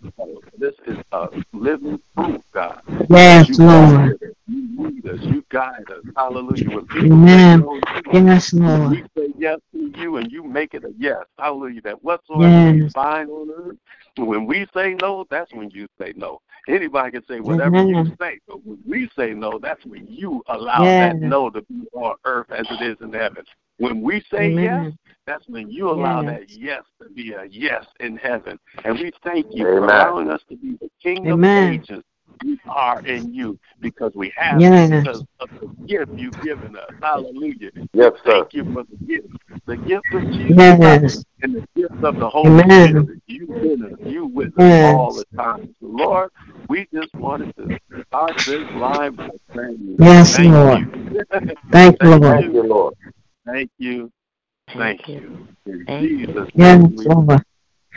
[0.58, 2.82] this is a living proof, God.
[3.08, 4.10] Yes, you Lord.
[4.20, 6.04] with us, you lead us, you guide us.
[6.16, 6.70] Hallelujah.
[6.70, 7.60] When people Amen.
[7.60, 7.80] no,
[8.12, 8.90] Yes, Lord.
[8.90, 11.24] we say yes to you and you make it a yes.
[11.38, 11.82] Hallelujah.
[11.82, 12.92] That whatsoever we Yes.
[12.94, 13.76] bind on earth,
[14.16, 16.40] when we say no, that's when you say no.
[16.68, 20.84] Anybody can say whatever you say, but when we say no, that's when you allow
[20.84, 20.98] Yes.
[20.98, 23.44] that no to be on earth as it is in heaven.
[23.80, 24.92] When we say yes,
[25.26, 26.40] that's when you allow Yes.
[26.40, 28.58] that yes to be a yes in heaven.
[28.84, 31.72] And we thank you for allowing us to be the kingdom Amen.
[31.74, 32.06] agents
[32.44, 34.90] we are in you because we have Yes.
[34.90, 36.90] because of the gift you've given us.
[37.00, 37.70] Hallelujah.
[37.94, 38.42] Yes, sir.
[38.42, 39.28] Thank you for the gift,
[39.66, 41.24] the gift of Jesus Yes.
[41.42, 42.88] and the gift of the Holy Amen.
[42.90, 43.22] Spirit.
[43.28, 45.74] You with us, you with us all the time.
[45.80, 46.30] So Lord,
[46.68, 50.80] we just wanted to start this line by saying Yes, thank Lord.
[50.80, 51.24] you.
[51.72, 52.22] Thank you, Lord.
[52.22, 52.94] Thank you, Lord.
[53.46, 54.10] Thank you.
[54.76, 55.48] Thank you.
[55.66, 56.26] In Thank you.
[56.26, 57.42] Jesus' Yes, name we Lord.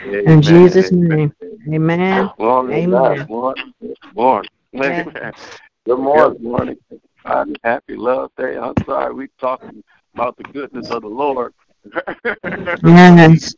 [0.02, 0.26] Amen.
[0.26, 1.08] In Jesus' Amen.
[1.08, 1.32] name.
[1.72, 2.30] Amen.
[2.38, 3.26] Morning, Amen.
[3.28, 3.74] morning,
[4.14, 4.48] morning.
[4.72, 5.10] Yes.
[5.14, 5.32] Amen.
[5.86, 6.38] Good morning.
[6.38, 6.76] Good morning.
[7.24, 7.54] everybody.
[7.62, 8.56] Happy Love Day.
[8.56, 9.82] I'm sorry we talking
[10.14, 11.52] about the goodness of the Lord.
[12.84, 13.54] Yes.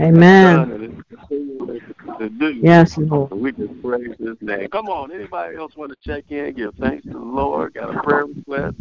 [0.00, 0.56] Amen.
[0.56, 1.80] Done and it's continuing
[2.18, 2.60] to do.
[2.62, 3.32] Yes, Lord.
[3.32, 4.68] We just praise His name.
[4.68, 8.02] Come on, anybody else want to check in, give thanks to the Lord, got a
[8.02, 8.76] prayer request,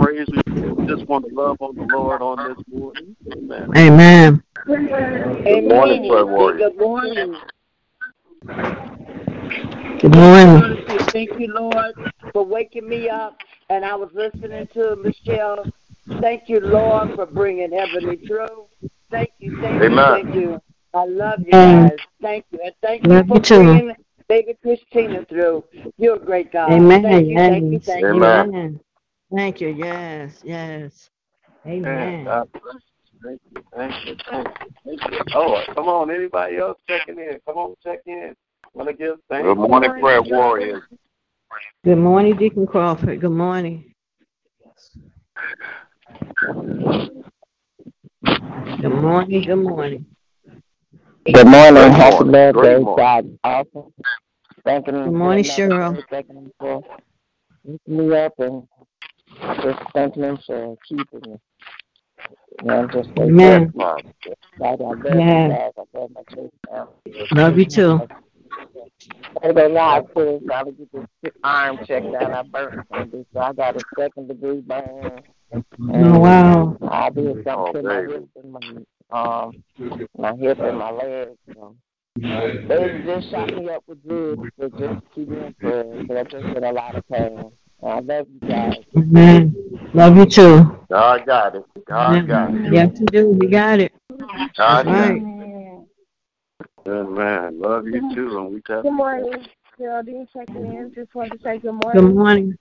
[0.00, 3.14] praise report, just want to love on the Lord on this morning.
[3.32, 3.70] Amen.
[3.76, 4.42] Amen.
[4.66, 6.70] Good morning, prayer warrior.
[6.70, 7.36] Good morning.
[10.00, 10.62] Good morning.
[10.62, 11.94] Honestly, Thank you, Lord,
[12.32, 13.36] for waking me up.
[13.70, 15.66] And I was listening to Michelle.
[16.20, 18.66] Thank you, Lord, for bringing Ebony through.
[19.10, 20.12] Thank you, thank you, Amen.
[20.24, 20.60] thank you.
[20.94, 21.98] I love you guys.
[22.20, 22.60] Thank you.
[22.64, 23.64] And thank Love you you for too.
[23.64, 23.96] bringing
[24.28, 25.64] baby Christina through.
[25.98, 26.72] You're a great God.
[26.72, 27.02] Amen.
[27.02, 27.86] Thank you, thank you, Yes.
[27.86, 28.08] thank you.
[28.16, 28.48] Amen.
[28.48, 28.80] Amen.
[29.34, 29.68] Thank you.
[29.68, 30.40] Yes.
[30.44, 31.10] Yes.
[31.66, 32.24] Amen.
[32.24, 32.80] God bless you.
[33.22, 35.34] Thank you, thank you, thank you, thank you.
[35.34, 37.38] Lord, come on, anybody else checking in?
[37.46, 38.34] Come on, check in.
[38.74, 39.44] Want to give thanks?
[39.44, 40.82] Good morning, prayer warriors.
[41.84, 43.20] Good morning, Deacon Crawford.
[43.20, 43.92] Good morning.
[46.18, 47.22] Good morning.
[48.80, 49.42] Good morning.
[49.44, 50.06] Good morning.
[51.24, 52.32] Good Happy morning.
[52.32, 53.38] birthday, God.
[53.44, 53.92] Awesome.
[54.64, 55.96] Thanking him Good morning, Cheryl.
[55.96, 56.82] day, Thanking him for
[57.86, 58.66] me up and
[59.62, 61.36] just thanking him for keeping me.
[62.60, 63.72] And I'm just so Amen.
[63.76, 64.02] God,
[64.60, 65.48] I love you Yeah.
[65.48, 65.72] guys.
[65.78, 67.26] I love my church family.
[67.32, 68.00] Love you too.
[69.42, 70.42] I go live too.
[70.46, 72.32] So I get this arm checked out.
[72.32, 75.22] I burnt something, so I got a second degree burn.
[75.90, 76.76] Oh, wow.
[76.88, 78.12] I did something Oh, to my baby.
[78.12, 78.60] hip and my
[79.10, 79.62] um
[80.16, 81.28] my hip and my leg.
[81.54, 81.74] So.
[82.68, 86.04] They just shot me up with drugs, but just keep me in prayer.
[86.06, 87.50] But I'm just in a lot of pain.
[87.82, 88.82] I love you guys.
[88.96, 89.54] Amen.
[89.94, 90.78] Love you too.
[90.90, 91.64] God got it.
[91.86, 92.72] God got it.
[92.72, 93.28] Yes, you do.
[93.30, 93.92] We got it.
[94.18, 95.37] God That's got right.
[96.88, 97.04] It.
[97.04, 97.60] Good man.
[97.60, 99.44] Love you too, and we tell Good morning,
[99.78, 100.92] Geraldine checking in.
[100.94, 101.92] Just wanted to say good morning.
[101.92, 102.14] Good morning.
[102.14, 102.58] morning.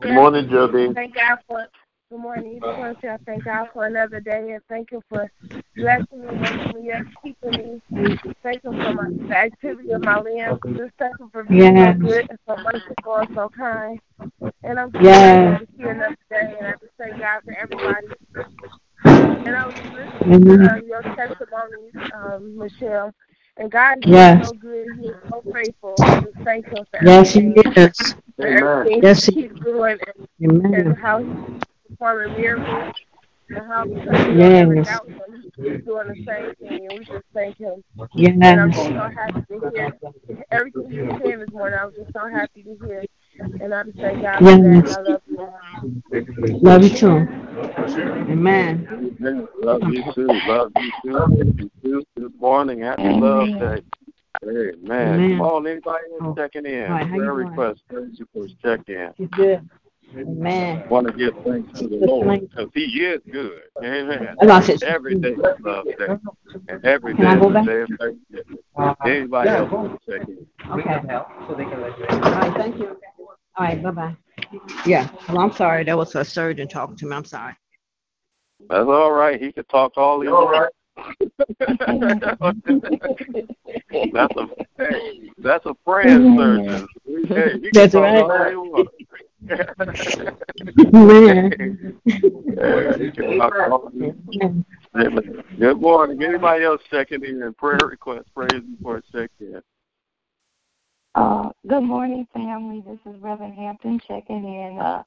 [0.00, 0.94] Good morning, Geraldine.
[0.94, 1.66] Thank God for
[2.10, 2.60] good morning.
[2.62, 5.30] Just want to say I thank God for another day and thank Him for
[5.76, 8.16] blessing me, waking me up, keeping me.
[8.42, 10.60] Thank Him for my, the activity of my limbs.
[10.76, 11.96] Just thank Him for being Yes.
[11.96, 14.00] so good and so merciful and so kind.
[14.62, 15.60] And I'm just Yes.
[15.60, 16.54] to see another day.
[16.58, 18.06] And I just thank God for everybody.
[19.46, 23.12] And I was just listening to uh, your testimonies, um, Michelle.
[23.58, 24.38] And God is Yes.
[24.38, 24.88] so good.
[24.98, 26.02] He is so faithful.
[26.02, 27.40] I just thank Him for Yes, he
[27.76, 28.16] is.
[28.36, 30.16] For everything Yes, He he keeps doing and,
[30.72, 30.98] and Amen.
[31.00, 31.38] how He's
[31.98, 32.92] performing miracles
[33.54, 35.00] and how because we don't ever Yes.
[35.30, 36.86] He's doing the same thing.
[36.88, 37.82] And we just thank Him.
[38.42, 38.94] And I'm just Yes.
[38.94, 39.92] so happy to hear
[40.52, 41.78] everything He was saying this morning.
[41.80, 43.06] I was just so happy to hear.
[43.60, 44.84] And I just thank God for that.
[44.84, 45.38] And I love you.
[46.62, 47.28] Love you too.
[47.56, 48.86] Amen.
[49.62, 50.40] Love you too.
[50.44, 51.12] Love you too.
[51.12, 52.02] Love you too.
[52.18, 52.80] Good morning.
[52.82, 53.82] Happy Love Day.
[54.42, 55.14] Hey, man.
[55.14, 55.38] Amen.
[55.38, 56.34] Come on, anybody Oh.
[56.34, 56.84] checking in?
[56.84, 57.46] All right, how you Prayer doing?
[57.48, 59.10] request, praise request, check in.
[59.16, 59.68] She's good.
[60.16, 60.84] Amen.
[60.90, 63.62] Want to give thanks to the Lord because He is good.
[63.82, 64.36] Amen.
[64.38, 66.18] That's why I said- Every day is Love Day.
[66.68, 67.66] And every Can I day go is a back?
[67.66, 68.58] day of Thanksgiving.
[69.04, 70.46] Anybody else want to check in?
[70.70, 71.14] Okay.
[71.14, 72.88] All right, thank you.
[73.56, 74.16] All right, bye bye.
[74.86, 75.84] Yeah, well, I'm sorry.
[75.84, 77.16] That was a surgeon talking to me.
[77.16, 77.54] I'm sorry.
[78.68, 79.40] That's all right.
[79.40, 80.70] He could talk all he all right.
[84.12, 84.48] that's a
[85.38, 86.86] that's a praying surgeon.
[87.28, 88.20] Hey, That's right.
[88.20, 88.92] all he wants.
[90.92, 92.00] Man.
[92.56, 94.66] Yeah, he can talk all he wants.
[95.58, 96.22] Good morning.
[96.22, 97.54] Anybody else checking in?
[97.54, 99.60] Prayer request, praise report, check in.
[101.16, 102.84] Uh, good morning, family.
[102.86, 104.78] This is Reverend Hampton checking in.
[104.78, 105.02] Uh,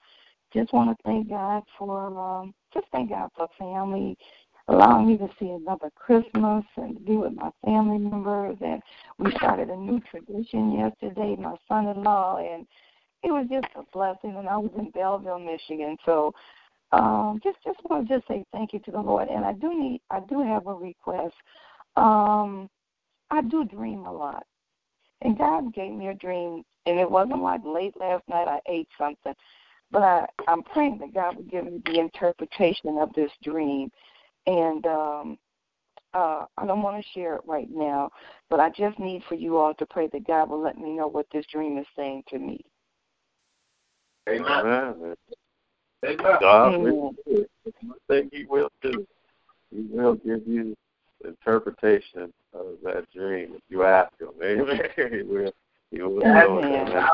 [0.52, 4.18] just want to thank God for, um, just thank God for family,
[4.70, 8.58] allowing me to see another Christmas and to be with my family members.
[8.60, 8.82] And
[9.20, 12.66] we started a new tradition yesterday, my son-in-law, and
[13.22, 14.36] it was just a blessing.
[14.36, 16.34] And I was in Belleville, Michigan, so
[16.92, 19.28] um, just just want to just say thank you to the Lord.
[19.28, 21.36] And I do need, I do have a request.
[21.98, 22.68] Um,
[23.30, 24.44] I do dream a lot.
[25.22, 28.88] And God gave me a dream, and it wasn't like late last night I ate
[28.98, 29.34] something,
[29.92, 33.92] but I, I'm praying that God would give me the interpretation of this dream.
[34.48, 35.38] And um,
[36.14, 38.10] uh, I don't want to share it right now,
[38.50, 41.08] but I just need for you all to pray that God will let me know
[41.08, 42.62] what this dream is saying to me.
[44.30, 44.48] Amen.
[44.48, 45.16] Amen.
[46.06, 46.18] Amen.
[46.40, 47.16] God, Amen.
[47.26, 47.46] we
[48.08, 49.06] think He will do.
[49.72, 50.76] He will give you the
[51.26, 54.30] interpretation of that dream if you ask Him.
[54.44, 55.28] Amen.
[55.30, 55.52] Will.
[55.92, 56.24] He will.
[56.24, 57.08] Amen.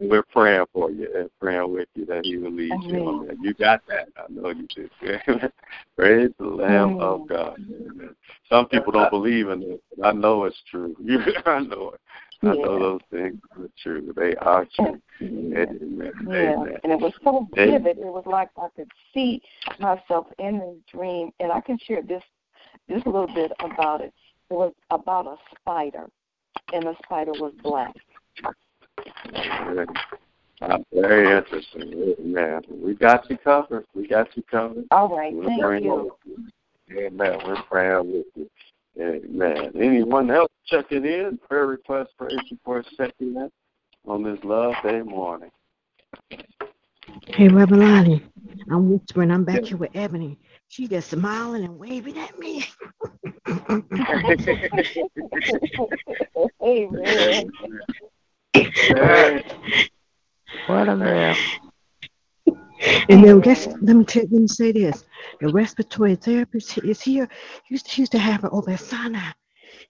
[0.00, 3.00] We're praying for you and praying with you that He will lead you.
[3.00, 3.08] Amen.
[3.08, 3.38] Amen.
[3.42, 4.08] You got that.
[4.16, 4.88] I know you do.
[5.28, 5.52] Amen.
[5.96, 7.28] Praise the Lamb of mm.
[7.28, 7.58] God.
[7.58, 8.14] Amen.
[8.48, 10.96] Some people don't believe in it, but I know it's true.
[11.46, 12.00] I know it.
[12.42, 14.12] I know those things are true.
[14.14, 15.00] They are true.
[15.20, 15.26] Yeah.
[15.26, 16.12] Amen.
[16.26, 16.76] Yeah, Amen.
[16.82, 17.82] and it was so Amen.
[17.82, 17.98] vivid.
[17.98, 19.40] It was like I could see
[19.78, 22.22] myself in this dream, and I can share this
[22.88, 24.12] this little bit about it.
[24.50, 26.06] It was about a spider,
[26.72, 27.94] and the spider was black.
[29.32, 29.86] Very,
[30.60, 32.14] uh, very interesting.
[32.20, 33.84] Man, we got you covered.
[33.94, 34.84] We got you covered.
[34.90, 36.12] All right, We're thank you.
[36.90, 37.38] Amen.
[37.46, 38.50] We're praying with you.
[39.00, 39.72] Amen.
[39.74, 41.38] Anyone else checking in?
[41.48, 43.50] Prayer request, praise report, checking in
[44.06, 45.50] on this Love Day morning.
[47.26, 48.24] Hey, Reverend Lonnie,
[48.70, 49.30] I'm whispering.
[49.30, 50.38] I'm back here with Ebony.
[50.68, 52.64] She just smiling and waving at me.
[56.62, 57.50] Amen.
[60.66, 61.36] What a man.
[63.08, 65.04] And then guess let me tell, let me say this:
[65.40, 67.28] the respiratory therapist is here.
[67.64, 69.30] He used, he used to have her over at Sinai.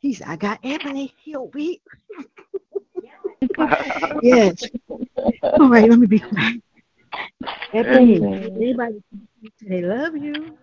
[0.01, 1.15] He's I got Ebony.
[1.23, 1.81] He'll be
[4.23, 4.63] yes.
[5.43, 6.63] All right, let me be quiet.
[7.73, 9.03] Ebony, anybody
[9.63, 10.57] they love you.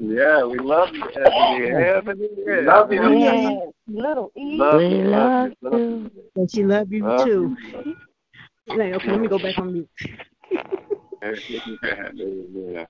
[0.00, 1.70] Yeah, we love you, Ebony.
[1.70, 2.60] Ebony, yeah.
[2.60, 3.18] Love you.
[3.18, 4.58] Yes, little E.
[4.58, 6.22] Love we you, love love you, you.
[6.36, 7.56] And she love you Love too.
[8.66, 9.88] Like, okay, let me go back on mute.
[11.22, 11.36] Amen.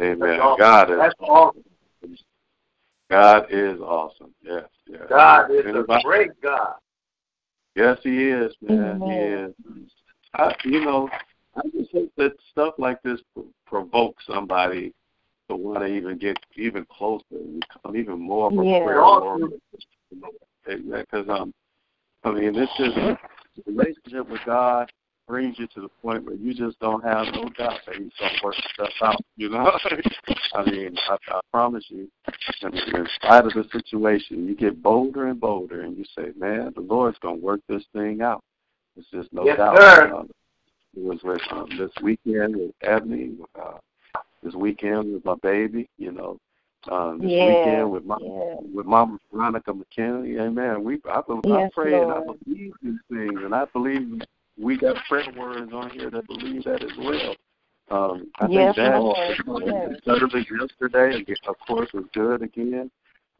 [0.00, 0.18] Amen.
[0.18, 0.58] That's awesome.
[0.58, 1.64] God is That's awesome.
[3.10, 4.34] God is awesome.
[4.42, 5.02] Yes, yes.
[5.08, 6.74] God is a great God.
[7.74, 9.00] Yes, He is, man.
[9.02, 9.54] He is.
[10.34, 11.08] I, you know,
[11.56, 13.20] I just hope that stuff like this
[13.66, 14.92] provokes somebody
[15.48, 18.82] to want to even get even closer and become even more of a Yeah.
[18.84, 19.48] prayer warrior.
[20.66, 21.52] Because um,
[22.24, 23.18] I mean, it's just the
[23.66, 24.90] relationship with God
[25.26, 28.38] brings you to the point where you just don't have no doubt that He's gonna
[28.42, 29.20] work stuff out.
[29.36, 29.70] You know,
[30.54, 32.08] I mean, I, I promise you.
[32.62, 36.32] I mean, in spite of the situation, you get bolder and bolder, and you say,
[36.36, 38.42] "Man, the Lord's gonna work this thing out."
[38.94, 39.76] There's just no Yes, doubt.
[39.76, 40.24] sir.
[40.96, 43.78] It was with um, this weekend with Ebony, uh,
[44.42, 45.88] this weekend with my baby.
[45.98, 46.38] You know,
[46.90, 48.56] um, this Yeah, weekend with my yeah.
[48.72, 50.40] with Mama Veronica McKinney.
[50.40, 50.84] Amen.
[50.84, 54.22] We I, I Yes, pray and I believe these things, and I believe
[54.58, 57.36] we got prayer words on here that believe that as well.
[57.90, 59.98] Um, I Yes, think that Lord.
[60.04, 62.90] Service yesterday, of course, was good again.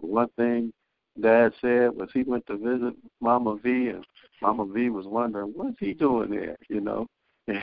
[0.00, 0.72] One thing
[1.20, 4.04] Dad said was he went to visit Mama V, and
[4.42, 7.06] Mama V was wondering what's he doing there, you know.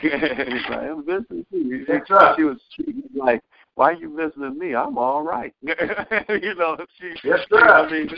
[0.70, 1.84] like, I'm visiting you.
[1.88, 2.36] That's right.
[2.36, 3.42] She was she like,
[3.74, 4.74] why are you visiting me?
[4.76, 5.52] I'm all right.
[5.62, 7.68] you know, she, Yes, sir.
[7.68, 8.08] I mean,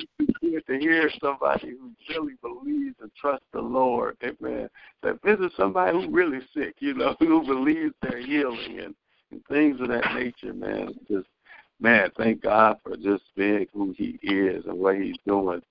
[0.40, 4.16] good to hear somebody who really believes and trusts the Lord.
[4.22, 4.68] Amen.
[5.02, 8.94] That visit somebody who really sick, you know, who believes they're healing and,
[9.30, 10.94] and things of that nature, man.
[11.08, 11.28] Just
[11.80, 15.62] man, thank God for just being who He is and what He's doing.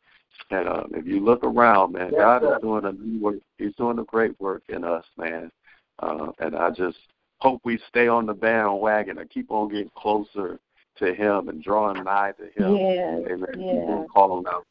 [0.49, 2.55] And um, if you look around, man, Yes, God sir.
[2.55, 3.35] is doing a new work.
[3.57, 5.51] He's doing a great work in us, man.
[5.99, 6.97] Uh, and I just
[7.39, 10.59] hope we stay on the bandwagon and keep on getting closer
[10.97, 12.75] to Him and drawing nigh to Him.
[12.75, 13.49] Yes, Amen.
[13.53, 13.85] Keep yes.
[13.89, 14.65] on calling out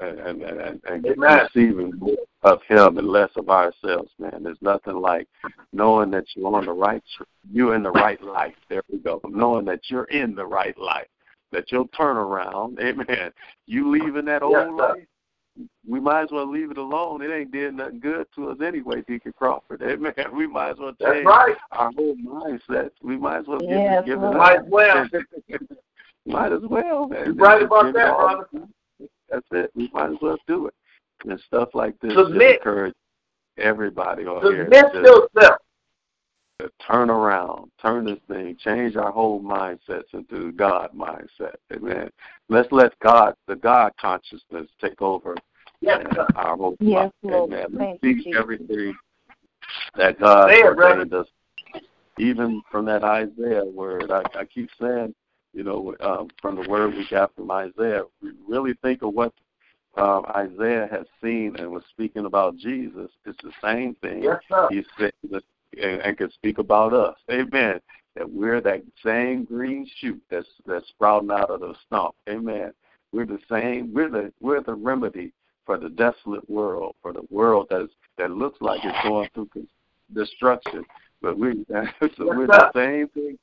[0.00, 1.46] and and and, and get Amen.
[1.54, 4.42] receiving more of Him and less of ourselves, man.
[4.42, 5.28] There's nothing like
[5.72, 7.02] knowing that you're on the right,
[7.50, 8.54] you're in the right life.
[8.68, 9.20] There we go.
[9.28, 11.08] Knowing that you're in the right life,
[11.52, 12.78] that you'll turn around.
[12.80, 13.32] Amen.
[13.66, 15.02] You leaving that old Yes, life,
[15.88, 17.22] we might as well leave it alone.
[17.22, 19.82] It ain't did nothing good to us anyway, Deacon Crawford.
[19.86, 20.12] Amen.
[20.34, 21.56] We might as well That's change right.
[21.72, 22.90] our whole mindset.
[23.02, 24.36] We might as well give Yes, it, give it Lord.
[24.36, 24.38] up.
[24.38, 25.06] Might as well.
[26.26, 27.08] might as well.
[27.08, 27.24] Man.
[27.24, 28.48] You're right about that, brother.
[29.30, 29.70] That's it.
[29.74, 30.74] We might as well do it.
[31.24, 32.40] And stuff like this Submit.
[32.40, 32.94] just encourage
[33.56, 35.58] everybody on here Submit yourself.
[36.60, 41.54] to turn around, turn this thing, change our whole mindsets into God mindset.
[41.72, 42.10] Amen.
[42.48, 45.34] Let's let God, the God consciousness, take over
[45.80, 47.12] Yes, uh, our whole Yes.
[47.22, 47.52] Lord.
[47.52, 47.66] Amen.
[47.70, 48.40] Let's Thank you, speak Jesus.
[48.40, 48.94] everything
[49.96, 51.00] that God Say it, brother.
[51.00, 51.26] ordained us.
[52.18, 55.14] Even from that Isaiah word, I, I keep saying,
[55.54, 59.32] you know, um, from the word we got from Isaiah, we really think of what
[59.96, 63.10] um, Isaiah has seen and was speaking about Jesus.
[63.24, 64.68] It's the same thing Yes, sir.
[64.70, 67.16] he said and, and can speak about us.
[67.30, 67.80] Amen.
[68.16, 72.14] That we're that same green shoot that's that's sprouting out of the stump.
[72.28, 72.72] Amen.
[73.12, 73.92] We're the same.
[73.94, 75.32] We're the we're the remedy
[75.68, 79.50] for the desolate world, for the world that's that looks like it's going through
[80.14, 80.82] destruction.
[81.20, 81.66] But we
[82.00, 83.38] so we're the same thing.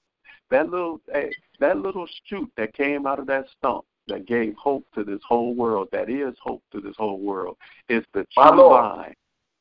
[0.50, 4.86] That little hey, that little shoot that came out of that stump that gave hope
[4.96, 7.58] to this whole world, that is hope to this whole world,
[7.90, 9.14] is the true vine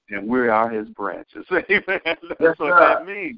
[0.09, 1.47] and we are his branches.
[1.53, 2.01] Amen.
[2.05, 2.79] That's Yes, what sir.
[2.79, 3.37] that means.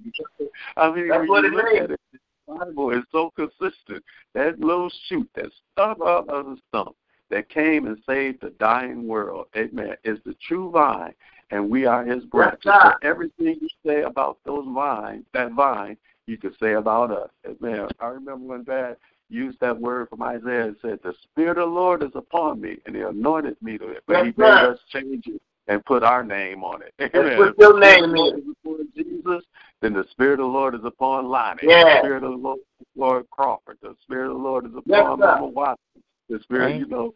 [0.76, 1.80] I mean, That's when you look means.
[1.80, 4.04] at it, the Bible is so consistent.
[4.34, 6.96] That little shoot that stuck out of the stump
[7.30, 11.14] that came and saved the dying world, amen, is the true vine,
[11.50, 12.60] and we are his branches.
[12.64, 15.96] so everything you say about those vines, that vine,
[16.26, 17.30] you could say about us.
[17.46, 17.88] Amen.
[18.00, 18.96] I remember when Dad
[19.28, 22.78] used that word from Isaiah and said, The Spirit of the Lord is upon me,
[22.86, 24.02] and he anointed me to it.
[24.06, 26.94] But Yes, he made us change it and put our name on it.
[27.14, 27.36] Amen.
[27.36, 28.40] put your name Spirit of the Lord in.
[28.40, 29.44] is upon Jesus,
[29.80, 31.60] then the Spirit of the Lord is upon Lonnie.
[31.62, 31.82] Yeah.
[31.84, 32.58] The Spirit of the Lord,
[32.96, 33.78] Lord Crawford.
[33.82, 35.24] The Spirit of the Lord is upon sir.
[35.26, 36.02] Mama Watson.
[36.28, 36.76] The Spirit, Right.
[36.80, 37.14] you know,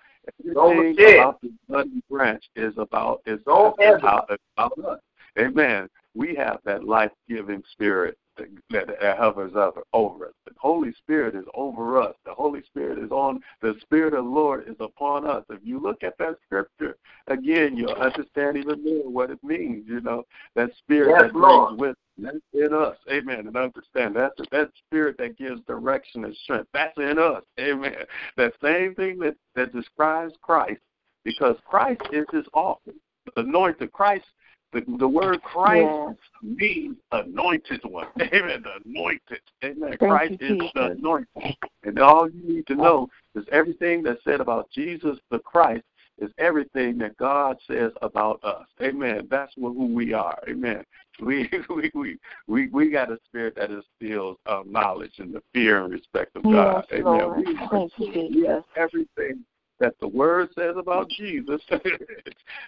[0.52, 1.18] Don't everything forget.
[1.18, 5.00] about the bloody branch is about is, Don't is, is about, about us.
[5.38, 5.88] Amen.
[6.14, 10.32] We have that life giving spirit that, that, that hovers over, over us.
[10.46, 12.14] The Holy Spirit is over us.
[12.24, 15.44] The Holy Spirit is on the Spirit of the Lord is upon us.
[15.50, 16.96] If you look at that scripture
[17.28, 20.24] again, you'll understand even more what it means, you know.
[20.54, 21.76] That spirit Yes, that Lord.
[21.76, 22.96] brings with that's in us.
[23.10, 23.46] Amen.
[23.46, 26.68] And understand that's that spirit that gives direction and strength.
[26.74, 27.42] That's in us.
[27.58, 27.94] Amen.
[28.36, 30.80] That same thing that, that describes Christ,
[31.24, 32.94] because Christ is his office.
[33.34, 34.24] The anointed Christ
[34.72, 36.16] the, the word Christ Yes.
[36.42, 38.08] means anointed one.
[38.20, 38.62] Amen.
[38.62, 39.40] The anointed.
[39.64, 39.96] Amen.
[39.98, 41.56] Thank Christ you, is the anointed.
[41.82, 45.84] And all you need to know is everything that's said about Jesus the Christ
[46.18, 48.66] is everything that God says about us.
[48.82, 49.26] Amen.
[49.30, 50.38] That's what, who we are.
[50.48, 50.84] Amen.
[51.20, 52.16] We we we
[52.46, 56.44] we, we got a spirit that instills um, knowledge and the fear and respect of
[56.44, 56.86] God.
[56.90, 57.04] Yes, Amen.
[57.04, 57.36] Lord.
[57.36, 58.64] We Thank we have Jesus.
[58.74, 59.44] everything
[59.80, 61.60] that the word says about Jesus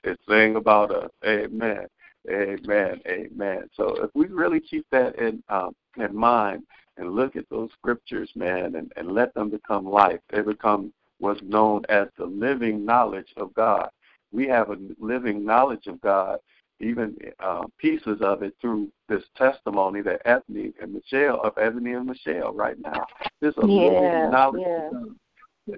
[0.05, 1.11] it's saying about us.
[1.25, 1.87] Amen.
[2.31, 3.01] Amen.
[3.07, 3.69] Amen.
[3.77, 6.63] So if we really keep that in um, in mind
[6.97, 11.43] and look at those scriptures, man, and, and let them become life, they become what's
[11.43, 13.89] known as the living knowledge of God.
[14.33, 16.39] We have a living knowledge of God,
[16.81, 22.07] even uh, pieces of it through this testimony that Ebony and Michelle of Ebony and
[22.07, 23.07] Michelle right now.
[23.41, 25.17] There's a living knowledge God.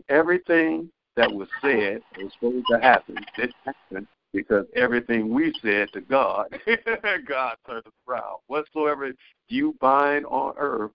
[0.08, 3.16] Everything that was said was supposed to happen.
[3.38, 6.46] It happened because everything we said to God,
[7.28, 8.38] God turned around.
[8.48, 9.12] Whatsoever
[9.48, 10.90] you bind on earth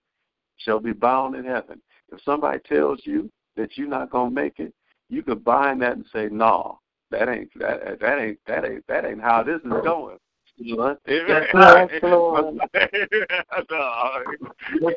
[0.58, 1.80] shall be bound in heaven.
[2.12, 4.74] If somebody tells you that you're not gonna make it,
[5.08, 6.78] you can bind that and say, No,
[7.10, 10.18] that ain't that that ain't that ain't that ain't how this is going.
[10.60, 12.54] You Yes, Yes, Lord.
[12.54, 12.88] no, Yes,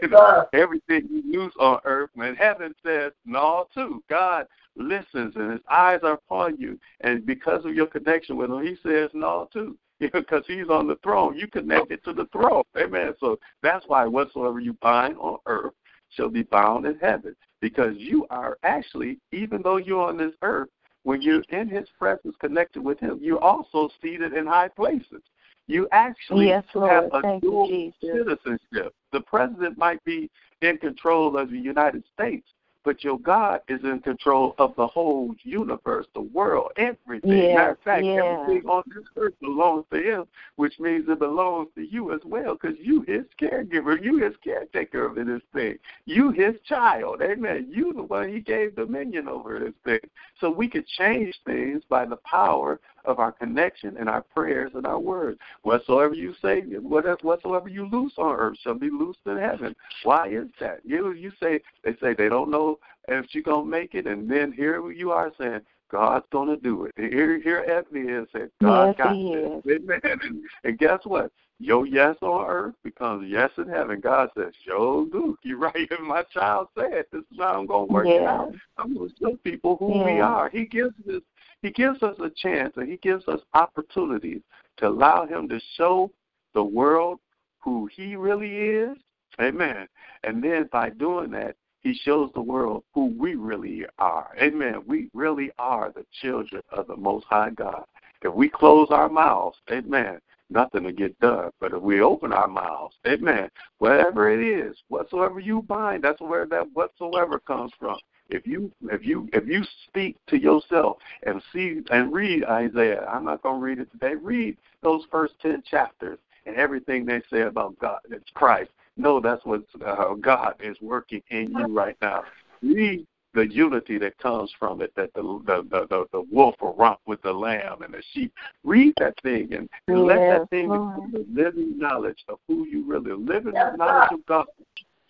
[0.01, 0.47] you know, sir.
[0.53, 4.03] everything you loose on earth, and heaven says no too.
[4.09, 6.79] God listens and his eyes are upon you.
[7.01, 9.77] And because of your connection with him, he says no too.
[9.99, 11.37] Because he's on the throne.
[11.37, 12.63] You connected to the throne.
[12.77, 13.13] Amen.
[13.21, 15.71] So that's why whatsoever you bind on earth
[16.09, 17.33] shall be bound in heaven.
[17.61, 20.67] Because you are actually, even though you're on this earth,
[21.03, 25.21] when you're in His presence, connected with Him, you're also seated in high places.
[25.67, 27.95] You actually Yes, have a Thank dual Jesus.
[28.01, 28.93] citizenship.
[29.11, 30.29] The president might be
[30.61, 32.47] in control of the United States,
[32.83, 37.31] but your God is in control of the whole universe, the world, everything.
[37.31, 38.23] Yes, Matter of fact, yes.
[38.23, 40.25] everything on this earth belongs to Him,
[40.57, 45.05] which means it belongs to you as well, because you His caregiver, you His caretaker
[45.05, 47.21] of this thing, you His child.
[47.21, 47.67] Amen.
[47.71, 50.09] You the one He gave dominion over this thing.
[50.41, 54.85] So we could change things by the power of our connection and our prayers and
[54.85, 55.39] our words.
[55.63, 59.75] Whatsoever you say, whatever whatsoever you loose on earth shall be loosed in heaven.
[60.03, 60.79] Why is that?
[60.83, 64.51] You you say they say they don't know if you're gonna make it, and then
[64.51, 66.93] here you are saying God's gonna do it.
[66.97, 69.61] Here here Ebony is saying God Yes, got this.
[69.75, 69.99] Amen.
[70.03, 71.31] And, and guess what?
[71.59, 73.99] Your yes on earth becomes yes in heaven.
[74.01, 75.89] God says, Yo, Luke, you're right.
[76.01, 78.53] My child said, This is how I'm gonna work it out.
[78.77, 80.49] I'm gonna show people who we are.
[80.49, 81.21] He gives us
[81.63, 84.41] he gives us a chance and he gives us opportunities
[84.77, 86.11] to allow him to show
[86.53, 87.19] the world
[87.59, 88.97] who he really is.
[89.41, 89.87] Amen.
[90.23, 94.35] And then by doing that, he shows the world who we really are.
[94.41, 94.83] Amen.
[94.85, 97.85] We really are the children of the Most High God.
[98.21, 101.49] If we close our mouths, amen, nothing will get done.
[101.59, 103.49] But if we open our mouths, amen,
[103.79, 107.97] whatever it is, whatsoever you bind, that's where that whatsoever comes from.
[108.29, 113.25] If you if you if you speak to yourself and see and read Isaiah, I'm
[113.25, 114.15] not going to read it today.
[114.15, 118.71] Read those first ten chapters and everything they say about God, it's Christ.
[118.97, 122.23] No, that's what uh, God is working in you right now.
[122.61, 126.75] Read the unity that comes from it, that the the the, the, the wolf will
[126.75, 128.33] romp with the lamb and the sheep.
[128.63, 130.95] Read that thing and, and let that thing Lord.
[130.95, 134.45] become the living knowledge of who you really are living the knowledge of God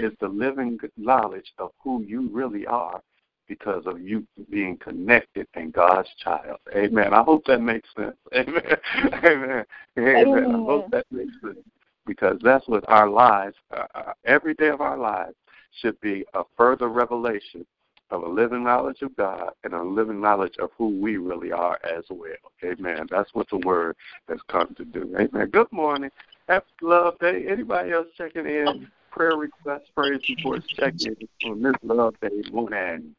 [0.04, 3.02] is the living knowledge of who you really are
[3.48, 6.60] because of you being connected and God's child.
[6.76, 7.14] Amen.
[7.14, 8.16] I hope that makes sense.
[8.36, 8.78] Amen.
[9.24, 9.66] Amen.
[9.98, 10.56] Amen.
[10.56, 11.58] I hope that makes sense
[12.06, 15.36] because that's what our lives, uh, uh, every day of our lives,
[15.82, 17.66] should be a further revelation
[18.12, 21.80] of a living knowledge of God and a living knowledge of who we really are
[21.84, 22.36] as well.
[22.64, 23.08] Amen.
[23.10, 23.96] That's what the word
[24.30, 25.16] has come to do.
[25.18, 25.50] Amen.
[25.50, 26.12] Good morning.
[26.48, 27.46] Happy Love Day.
[27.50, 28.88] Anybody else checking in?
[29.14, 33.16] Prayer requests, praise reports, check in on this Love Day morning.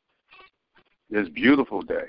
[1.09, 2.05] This beautiful day.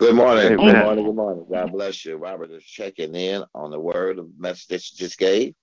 [0.00, 0.46] Good morning.
[0.46, 0.56] Amen.
[0.56, 1.04] Good morning.
[1.04, 1.46] Good morning.
[1.48, 2.16] God bless you.
[2.16, 5.54] Robert is checking in on the word of message that you just gave.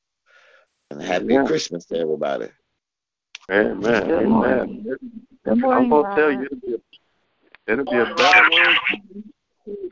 [0.89, 1.45] And happy Amen.
[1.45, 2.47] Christmas to everybody.
[3.51, 4.07] Amen.
[4.07, 4.29] Good Amen.
[4.29, 4.85] morning.
[5.43, 6.75] Good I'm gonna tell you, it'll be,
[7.67, 8.77] it'll be a better word.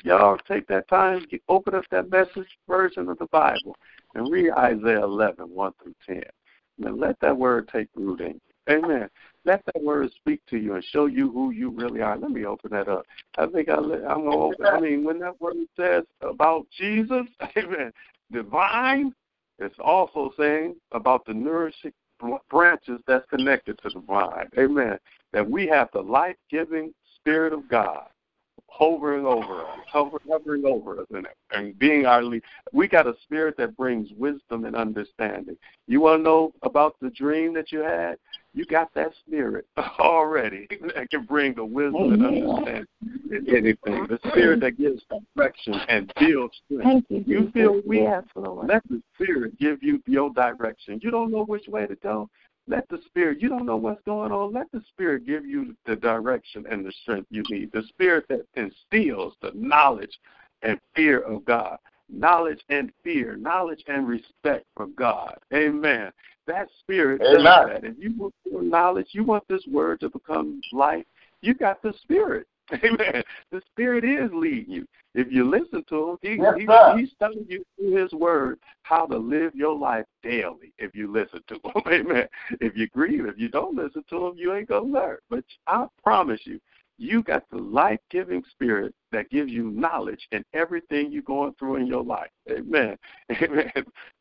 [0.05, 3.75] Y'all take that time, get, open up that message version of the Bible,
[4.15, 6.23] and read Isaiah 11, 1 through 10.
[6.83, 8.41] And let that word take root in you.
[8.69, 9.09] Amen.
[9.45, 12.17] Let that word speak to you and show you who you really are.
[12.17, 13.05] Let me open that up.
[13.37, 14.65] I think I I'm gonna open.
[14.65, 17.91] I mean, when that word says about Jesus, Amen,
[18.31, 19.13] divine,
[19.59, 21.91] it's also saying about the nourishing
[22.49, 24.47] branches that's connected to the vine.
[24.57, 24.97] Amen.
[25.33, 28.07] That we have the life giving Spirit of God
[28.75, 32.41] hovering over us, hover, hovering over us, and, and being our lead.
[32.71, 35.57] We got a spirit that brings wisdom and understanding.
[35.87, 38.17] You want to know about the dream that you had?
[38.55, 39.67] You got that spirit
[39.99, 42.87] already that can bring the wisdom and understanding
[43.31, 44.07] in anything.
[44.07, 45.03] The spirit that gives
[45.35, 46.83] direction and builds strength.
[46.83, 48.01] Thank you, You feel weak?
[48.03, 48.67] Yes, Lord.
[48.67, 50.99] Let the Spirit give you your direction.
[51.03, 52.29] You don't know which way to go.
[52.67, 54.53] Let the Spirit, you don't know what's going on.
[54.53, 57.71] Let the Spirit give you the direction and the strength you need.
[57.73, 60.17] The Spirit that instills the knowledge
[60.61, 61.77] and fear of God.
[62.09, 65.37] Knowledge and fear, knowledge and respect for God.
[65.53, 66.11] Amen.
[66.47, 67.83] That Spirit does that.
[67.83, 71.05] If you want more knowledge, you want this word to become life,
[71.41, 72.47] you got the Spirit.
[72.83, 73.23] Amen.
[73.51, 74.85] The Spirit is leading you.
[75.15, 79.05] If you listen to him, he, Yes, he, he's telling you through his word how
[79.05, 81.83] to live your life daily if you listen to him.
[81.87, 82.27] Amen.
[82.61, 85.17] If you grieve, if you don't listen to him, you ain't going to learn.
[85.29, 86.59] But I promise you,
[86.97, 91.77] you got the life giving spirit that gives you knowledge in everything you're going through
[91.77, 92.29] in your life.
[92.49, 92.97] Amen.
[93.41, 93.71] Amen.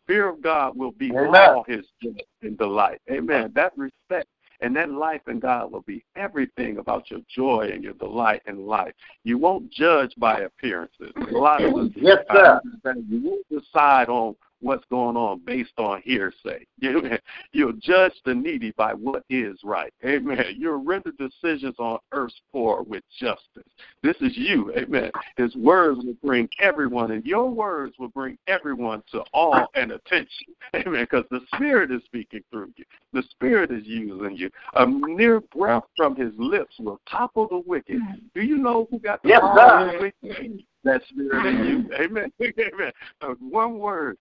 [0.07, 1.35] Fear of God will be Amen.
[1.35, 2.11] all his joy
[2.43, 3.01] and delight.
[3.11, 3.53] Amen.
[3.55, 4.27] That respect
[4.63, 8.65] and that life in God will be everything about your joy and your delight in
[8.67, 8.95] life.
[9.25, 11.13] You won't judge by appearances.
[11.17, 12.61] A lot of us, Yes, sir.
[13.09, 16.67] you won't decide on what's going on based on hearsay.
[17.53, 19.93] You'll judge the needy by what is right.
[20.05, 20.45] Amen.
[20.57, 23.71] You'll render decisions on earth's poor with justice.
[24.03, 24.73] This is you.
[24.77, 25.11] Amen.
[25.37, 30.55] His words will bring everyone, and your words will bring everyone to all and attention.
[30.75, 31.07] Amen.
[31.11, 32.85] Because the Spirit is speaking through you.
[33.13, 34.51] The Spirit is using you.
[34.77, 37.99] A mere breath from his lips will topple the wicked.
[38.35, 40.13] Do you know who got the Yes, power sir.
[40.23, 40.65] the?
[40.85, 41.95] That Spirit in you.
[41.95, 42.33] Amen.
[42.43, 42.93] Amen.
[43.21, 44.17] Uh, one word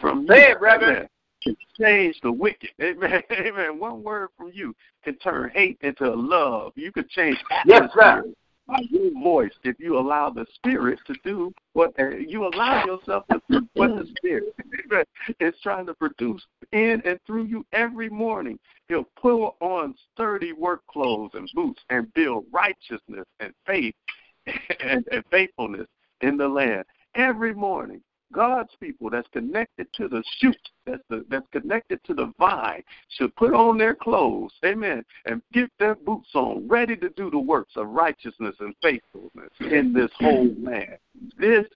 [0.00, 0.52] from Say you.
[0.52, 1.08] it, Reverend.
[1.42, 2.70] Can change the wicked.
[2.82, 3.22] Amen.
[3.32, 3.78] Amen.
[3.78, 6.72] One word from you can turn hate into love.
[6.76, 8.24] You can change Yes, atmosphere
[8.66, 13.24] by your voice if you allow the spirit to do what uh, you allow yourself
[13.30, 14.54] to do what the spirit
[14.86, 15.04] amen,
[15.40, 18.58] is trying to produce in and through you every morning.
[18.88, 23.94] He'll pull on sturdy work clothes and boots and build righteousness and faith
[24.80, 25.86] and, and faithfulness
[26.20, 28.00] in the land every morning.
[28.32, 30.56] God's people that's connected to the shoot,
[30.86, 35.70] that's the, that's connected to the vine, should put on their clothes, amen, and get
[35.78, 40.52] their boots on, ready to do the works of righteousness and faithfulness in this whole
[40.60, 40.98] land.
[41.38, 41.66] This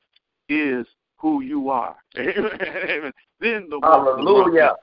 [0.48, 0.86] is
[1.18, 1.96] who you are.
[2.16, 2.58] Amen.
[2.62, 3.12] amen.
[3.40, 4.74] Then the Hallelujah.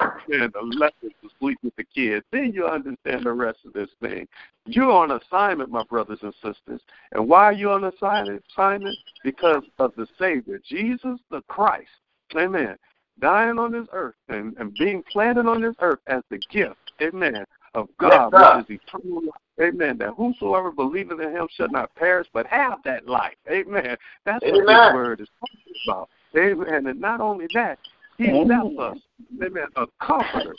[0.00, 2.24] and the lessons to sleep with the kids.
[2.30, 4.28] Then you understand the rest of this thing.
[4.66, 6.80] You're on assignment, my brothers and sisters.
[7.12, 8.44] And why are you on assignment?
[8.52, 11.88] Assignment because of the Savior, Jesus the Christ.
[12.36, 12.76] Amen.
[13.18, 17.44] Dying on this earth and, and being planted on this earth as the gift, amen,
[17.74, 19.34] of God, Yes, which is eternal life.
[19.60, 19.96] Amen.
[19.98, 23.36] That whosoever believeth in him shall not perish, but have that life.
[23.50, 23.96] Amen.
[24.24, 26.08] That's what this word is talking about.
[26.36, 26.86] Amen.
[26.86, 27.78] And not only that,
[28.18, 28.98] he left us,
[29.42, 30.56] amen, a comforter,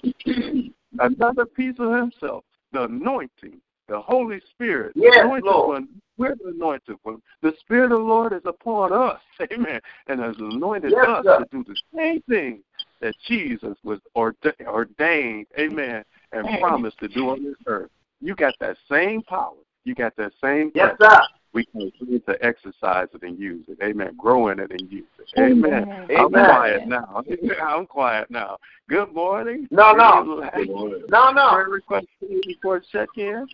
[0.99, 5.67] another piece of himself, the anointing, the Holy Spirit, the anointed Lord.
[5.69, 5.87] one.
[6.17, 7.21] We're the anointed one.
[7.41, 9.19] The Spirit of the Lord is upon us,
[9.51, 11.39] amen, and has anointed Yes, us sir.
[11.39, 12.63] to do the same thing
[13.01, 17.91] that Jesus was orda- ordained, amen, and promised to do on this earth.
[18.21, 19.53] You got that same power.
[19.83, 21.19] You got that same Yes, sir.
[21.53, 23.77] We can need to exercise it and use it.
[23.81, 24.15] Amen.
[24.17, 25.39] Grow in it and use it.
[25.39, 25.83] Amen.
[25.83, 26.07] Amen.
[26.09, 26.45] I'm Amen.
[26.45, 27.23] quiet now.
[27.63, 28.57] I'm quiet now.
[28.89, 29.67] Good morning.
[29.71, 30.41] No, no.
[30.53, 31.49] Any No, no.
[31.51, 32.07] Prayer request
[32.45, 33.47] before check in?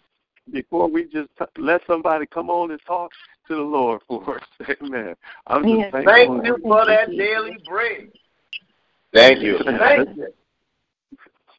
[0.52, 3.12] Before we just t- let somebody come on and talk
[3.48, 4.44] to the Lord for us.
[4.82, 5.16] Amen.
[5.48, 5.92] I'm just Yes.
[5.94, 6.42] thankful.
[6.42, 8.12] Thank you for that daily bread.
[9.14, 9.60] Thank you.
[9.64, 10.34] Thank you.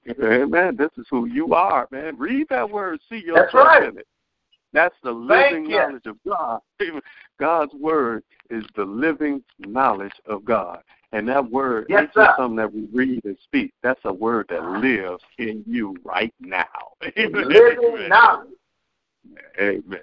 [0.09, 0.77] Amen.
[0.77, 2.17] This is who you are, man.
[2.19, 3.01] Read that word.
[3.09, 3.89] See yourself That's right.
[3.89, 4.07] in it.
[4.73, 6.61] That's the living knowledge of God.
[7.39, 10.81] God's word is the living knowledge of God.
[11.13, 12.35] And that word Yes, just sir.
[12.37, 13.73] something that we read and speak.
[13.83, 16.67] That's a word that lives in you right now.
[17.19, 17.49] Amen.
[17.49, 18.49] Living knowledge.
[19.61, 20.01] Amen.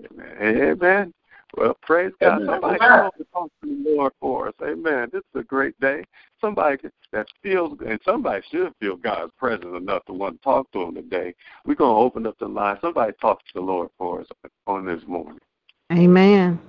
[0.00, 0.72] Amen.
[0.72, 1.14] Amen.
[1.56, 2.42] Well, praise God.
[2.42, 2.48] Amen.
[2.48, 2.88] Somebody Amen.
[2.88, 4.54] come over talk to the Lord for us.
[4.62, 5.08] Amen.
[5.12, 6.04] This is a great day.
[6.40, 10.82] Somebody that feels, and somebody should feel God's presence enough to want to talk to
[10.82, 11.34] Him today.
[11.64, 12.76] We're going to open up the line.
[12.82, 14.26] Somebody talk to the Lord for us
[14.66, 15.38] on this morning.
[15.92, 16.60] Amen.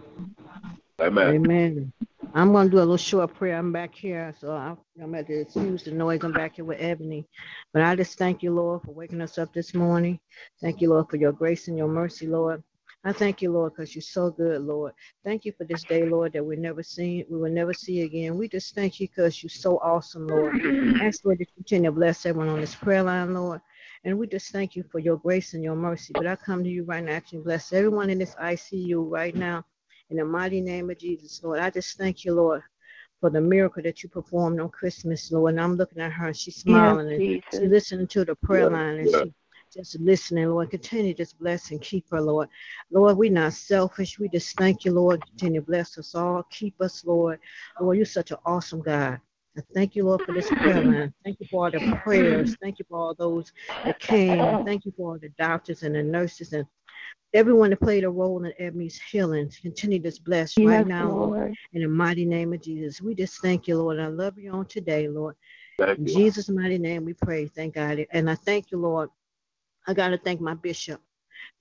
[1.01, 1.35] Amen.
[1.35, 1.93] Amen.
[2.33, 3.57] I'm going to do a little short prayer.
[3.57, 6.23] I'm back here, so I'm, I'm at to excuse the noise.
[6.23, 7.25] I'm back here with Ebony.
[7.73, 10.19] But I just thank you, Lord, for waking us up this morning.
[10.61, 12.63] Thank you, Lord, for your grace and your mercy, Lord.
[13.03, 14.93] I thank you, Lord, because you're so good, Lord.
[15.23, 18.37] Thank you for this day, Lord, that we never seen, we will never see again.
[18.37, 20.55] We just thank you because you're so awesome, Lord.
[21.01, 23.61] Ask Lord that you continue to bless everyone on this prayer line, Lord.
[24.03, 26.13] And we just thank you for your grace and your mercy.
[26.13, 29.63] But I come to you right now, to bless everyone in this ICU right now.
[30.09, 32.61] In the mighty name of Jesus, Lord, I just thank you, Lord,
[33.21, 35.53] for the miracle that you performed on Christmas, Lord.
[35.53, 37.21] And I'm looking at her and she's smiling and
[37.51, 39.19] she's listening to the prayer Yeah, line and yeah.
[39.23, 39.33] she
[39.77, 40.71] just listening, Lord.
[40.71, 42.49] Continue to just bless and keep her, Lord.
[42.91, 44.17] Lord, we're not selfish.
[44.17, 45.23] We just thank you, Lord.
[45.25, 46.43] Continue to bless us all.
[46.49, 47.39] Keep us, Lord.
[47.79, 49.21] Lord, you're such an awesome God.
[49.55, 51.13] I thank you, Lord, for this prayer line.
[51.23, 52.55] Thank you for all the prayers.
[52.61, 53.53] Thank you for all those
[53.85, 54.65] that came.
[54.65, 56.65] Thank you for all the doctors and the nurses and
[57.33, 59.51] everyone that played a role in Ebony's healing.
[59.61, 61.29] Continue to bless right now, Lord.
[61.29, 61.55] Lord.
[61.73, 63.01] In the mighty name of Jesus.
[63.01, 63.99] We just thank you, Lord.
[63.99, 65.35] I love you on today, Lord.
[65.79, 66.13] Thank In you.
[66.13, 67.47] Jesus' mighty name we pray.
[67.47, 68.05] Thank God.
[68.11, 69.09] And I thank you, Lord.
[69.87, 71.01] I got to thank my bishop.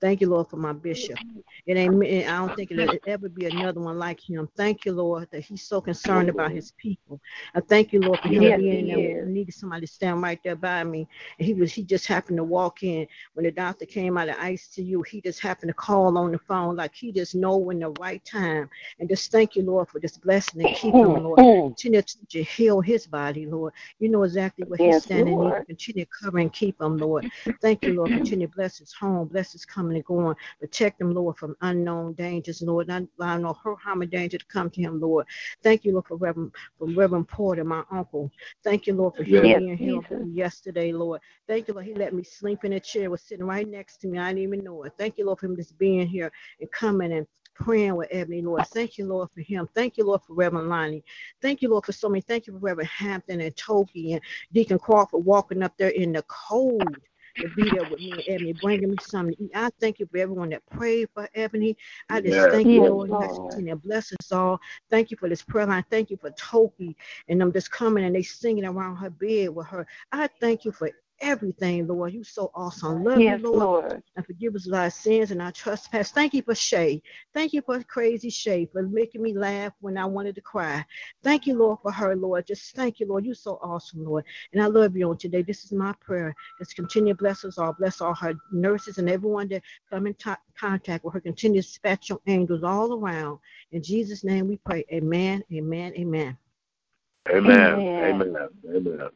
[0.00, 1.18] Thank you, Lord, for my bishop.
[1.66, 2.02] It ain't.
[2.04, 4.48] I don't think it'll ever be another one like him.
[4.56, 7.20] Thank you, Lord, that he's so concerned about his people.
[7.54, 9.24] I thank you, Lord, for him Yes, being there.
[9.24, 11.08] I needed somebody to stand right there by me.
[11.38, 11.72] And he was.
[11.72, 15.06] He just happened to walk in when the doctor came out of ICU.
[15.06, 18.24] He just happened to call on the phone, like he just know when the right
[18.24, 18.68] time.
[19.00, 21.40] And just thank you, Lord, for this blessing and keep him, Lord.
[21.76, 23.72] Continue to heal his body, Lord.
[23.98, 27.24] You know exactly what he's standing in Continue to cover and keep him, Lord.
[27.60, 28.12] Thank you, Lord.
[28.12, 30.36] Continue to bless his home, bless his coming coming and going.
[30.60, 32.88] Protect him, Lord, from unknown dangers, Lord.
[32.88, 35.26] Not allow no hurt, harm, or danger to come to him, Lord.
[35.62, 38.30] Thank you, Lord, for Reverend, for Reverend Porter, my uncle.
[38.64, 40.28] Thank you, Lord, for healing Yes, healing Jesus.
[40.34, 41.20] yesterday, Lord.
[41.48, 41.86] Thank you, Lord.
[41.86, 44.18] He let me sleep in a chair, was sitting right next to me.
[44.18, 44.92] I didn't even know it.
[44.98, 48.66] Thank you, Lord, for him just being here and coming and praying with Ebony, Lord.
[48.66, 49.68] Thank you, Lord, for him.
[49.74, 51.04] Thank you, Lord, for Reverend Lonnie.
[51.42, 52.20] Thank you, Lord, for so many.
[52.20, 54.22] Thank you for Reverend Hampton and Toki and
[54.52, 56.98] Deacon Crawford walking up there in the cold
[57.40, 59.50] to be there with me and Ebony, bringing me something to eat.
[59.54, 61.76] I thank you for everyone that prayed for Ebony.
[62.10, 63.10] I just Yes, thank you, Lord.
[63.10, 63.10] Lord.
[63.20, 64.60] Yes, continue bless us all.
[64.90, 65.84] Thank you for this prayer line.
[65.90, 66.96] Thank you for Toki
[67.28, 69.86] and them just coming and they singing around her bed with her.
[70.12, 70.90] I thank you for
[71.20, 72.12] everything, Lord.
[72.12, 73.04] You're so awesome.
[73.04, 74.02] Love Yes, you, Lord Lord.
[74.16, 76.10] and forgive us of our sins and our trespass.
[76.10, 77.02] Thank you for Shay.
[77.34, 80.84] Thank you for crazy Shay for making me laugh when I wanted to cry.
[81.22, 82.46] Thank you, Lord, for her, Lord.
[82.46, 83.24] Just thank you, Lord.
[83.24, 84.24] You're so awesome, Lord.
[84.52, 85.42] And I love you on today.
[85.42, 86.34] This is my prayer.
[86.58, 87.72] Just continue to bless us all.
[87.72, 91.20] Bless all her nurses and everyone that come in t- contact with her.
[91.20, 93.38] Continue to dispatch your angels all around.
[93.72, 94.84] In Jesus' name we pray.
[94.92, 96.36] Amen, amen, amen.
[97.28, 97.74] Amen.
[97.74, 98.22] Amen.
[98.22, 98.48] Amen.
[98.74, 99.10] Amen.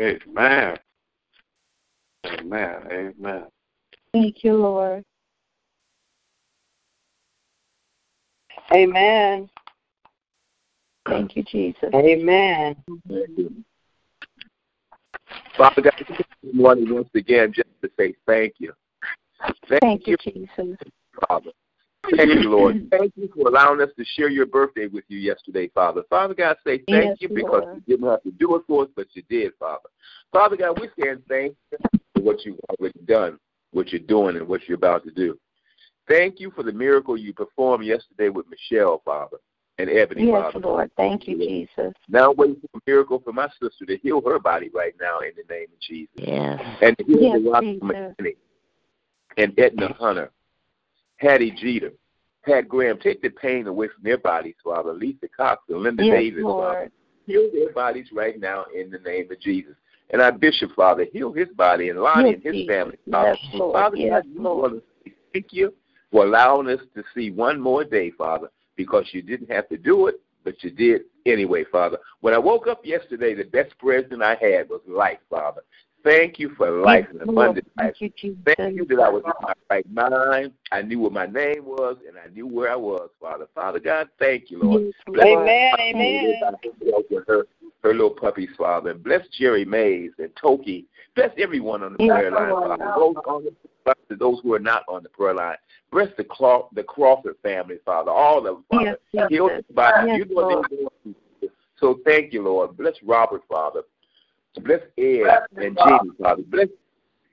[0.00, 0.76] Amen.
[2.26, 2.76] Amen.
[2.90, 3.44] Amen.
[4.12, 5.04] Thank you, Lord.
[8.72, 9.48] Amen.
[11.08, 11.88] Thank you, Jesus.
[11.94, 12.76] Amen.
[13.08, 13.64] Thank you.
[15.56, 18.72] Father God, this morning once again just to say thank you.
[19.68, 20.76] Thank, Thank you, you, Jesus.
[21.26, 21.50] Father.
[22.14, 22.86] Thank you, Lord.
[22.90, 26.02] Thank you for allowing us to share your birthday with you yesterday, Father.
[26.08, 27.82] Father God, say thank Yes, you because Lord.
[27.86, 29.88] you didn't have to do it for us, but you did, Father.
[30.32, 31.78] Father God, we're saying thank you
[32.14, 33.38] for what you've already done,
[33.72, 35.38] what you're doing, and what you're about to do.
[36.08, 39.38] Thank you for the miracle you performed yesterday with Michelle, Father,
[39.78, 40.44] and Ebony, Father.
[40.44, 40.66] Yes, Father.
[40.66, 40.90] Lord.
[40.96, 41.92] Thank you, Jesus.
[42.08, 45.18] Now I'm waiting for a miracle for my sister to heal her body right now
[45.20, 46.14] in the name of Jesus.
[46.14, 46.60] Yes.
[46.80, 47.82] And to heal Yes, the rock Jesus.
[47.82, 48.36] McKinney
[49.36, 50.30] and Edna Hunter,
[51.16, 51.92] Hattie Jeter,
[52.44, 52.98] Pat Graham.
[52.98, 54.92] Take the pain away from their bodies, Father.
[54.92, 56.52] Lisa Cox and Linda Yes, Davis, Father.
[56.52, 56.92] Lord.
[57.26, 59.74] Heal their bodies right now in the name of Jesus.
[60.10, 62.74] And our bishop, Father, heal his body and Lonnie Yes, and his Jesus.
[62.74, 63.30] family, Father.
[63.30, 63.72] Yes, Lord.
[63.72, 64.72] Father Yes, Lord.
[64.72, 65.74] want to say thank you
[66.12, 70.06] for allowing us to see one more day, Father, because you didn't have to do
[70.06, 71.98] it, but you did anyway, Father.
[72.20, 75.62] When I woke up yesterday, the best present I had was life, Father.
[76.06, 77.48] Thank you for life Yes, and Lord.
[77.48, 77.96] abundant life.
[77.98, 78.54] Thank you, Jesus.
[78.56, 80.52] Thank you that I was in my right mind.
[80.70, 83.48] I knew what my name was, and I knew where I was, Father.
[83.56, 84.94] Father God, thank you, Lord.
[85.08, 85.72] Bless Amen.
[85.76, 86.34] Thank Amen.
[87.26, 87.46] her,
[87.82, 88.90] her little puppies, Father.
[88.90, 90.86] And bless Jerry Mays and Toki.
[91.16, 92.92] Bless everyone on the Yes, prayer line, Father.
[92.94, 93.44] Those, on
[93.84, 95.56] the, those who are not on the prayer line.
[95.90, 98.12] Bless the, Craw- the Crawford family, Father.
[98.12, 98.96] All of them, Father.
[99.12, 99.64] Yes, Heal Jesus.
[99.74, 100.06] their.
[100.06, 100.66] Yes, you know what Lord.
[100.70, 100.90] they're going
[101.40, 101.50] through.
[101.80, 102.76] So thank you, Lord.
[102.76, 103.82] Bless Robert, Father.
[104.62, 106.42] Bless Ed and Jeannie, Father.
[106.48, 106.68] Bless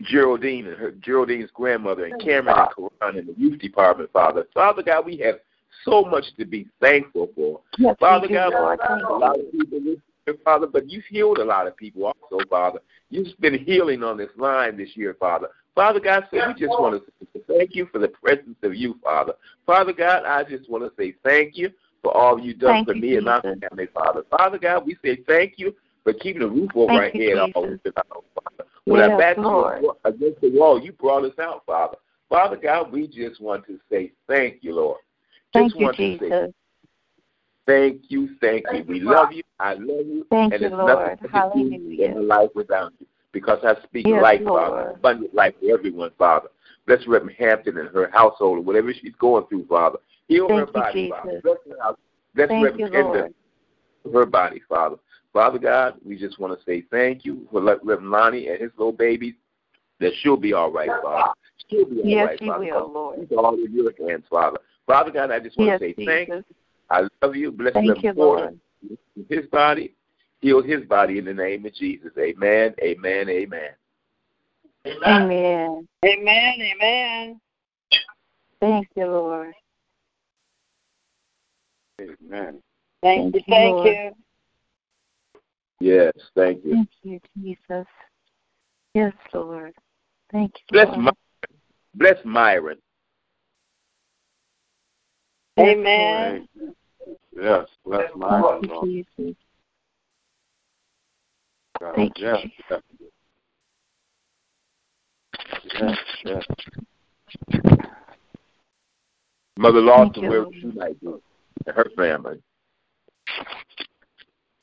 [0.01, 4.45] Geraldine and her Geraldine's grandmother and Cameron and Karan in the youth department, Father.
[4.53, 5.35] Father God, we have
[5.85, 7.61] so much to be thankful for.
[7.77, 8.79] Yes, Father God, Lord.
[8.79, 12.79] a lot of people listening, Father, but you've healed a lot of people also, Father.
[13.09, 15.47] You've been healing on this line this year, Father.
[15.75, 17.01] Father God, so we just want
[17.33, 19.33] to thank you for the presence of you, Father.
[19.65, 21.71] Father God, I just want to say thank you
[22.03, 24.23] for all you've done Thank for you, me and my family, Father.
[24.29, 25.73] Father God, we say thank you
[26.03, 27.79] for keeping the roof over Thank our you, head Jesus.
[27.83, 28.03] the time,
[28.35, 28.69] Father.
[28.85, 29.83] When our backs Lord.
[29.83, 31.97] were against the wall, you brought us out, Father.
[32.29, 34.99] Father God, we just want to say thank you, Lord.
[35.53, 36.53] Thank Just you, want to say Jesus.
[37.65, 38.83] Thank you, thank you.
[38.87, 39.43] We love you.
[39.59, 40.25] I love you.
[40.29, 40.89] Thank and you, Lord.
[40.89, 42.05] nothing I can Hallelujah.
[42.05, 43.07] in life without you.
[43.31, 44.61] Because I speak Yes, life, Lord.
[44.61, 46.49] Father, abundant life for everyone, Father.
[46.85, 49.99] Bless Reverend Hampton and her household or whatever she's going through, Father.
[50.27, 51.17] Heal her Thank you, body, Jesus.
[51.17, 51.41] Father.
[51.41, 51.97] Bless her house.
[52.35, 53.33] Bless Thank Reverend you, Lord.
[54.13, 54.97] her body, Father.
[55.33, 58.71] Father God, we just want to say thank you for let Reverend Lonnie and his
[58.77, 59.33] little babies.
[59.99, 61.33] That she'll be all right, Father.
[61.69, 62.65] She'll be all Yes, right, she Father.
[62.65, 63.19] will, Lord.
[63.19, 64.57] She's all in your hands, Father.
[64.85, 66.35] Father God, I just want Yes, to say thank you.
[66.35, 66.45] Jesus.
[66.89, 67.51] I love you.
[67.51, 68.59] Bless Thank Reverend you, Porter Lord.
[69.29, 69.95] his body,
[70.41, 72.11] heal his body in the name of Jesus.
[72.17, 73.69] Amen, amen, amen.
[75.05, 75.87] Amen.
[76.05, 76.55] Amen.
[76.61, 77.41] Amen.
[78.59, 79.53] Thank you, Lord.
[82.01, 82.59] Amen.
[83.01, 83.41] Thank Thank you.
[83.47, 83.87] you, Thank Lord.
[83.87, 84.11] you.
[85.83, 86.75] Yes, thank you.
[86.75, 87.85] Thank you, Jesus.
[88.93, 89.73] Yes, Lord.
[90.31, 90.99] Thank you, Bless, Lord.
[90.99, 91.11] My,
[91.95, 92.77] bless Myron.
[95.59, 96.47] Amen.
[97.35, 98.61] Yes, bless my Lord.
[98.61, 99.35] Thank you, Jesus.
[101.81, 101.95] God.
[101.95, 102.83] Thank you, Yes, Jesus.
[105.81, 106.45] yes, yes,
[107.51, 107.67] yes.
[109.57, 112.41] Mother Thank Lawson, you, where she might be, and her family.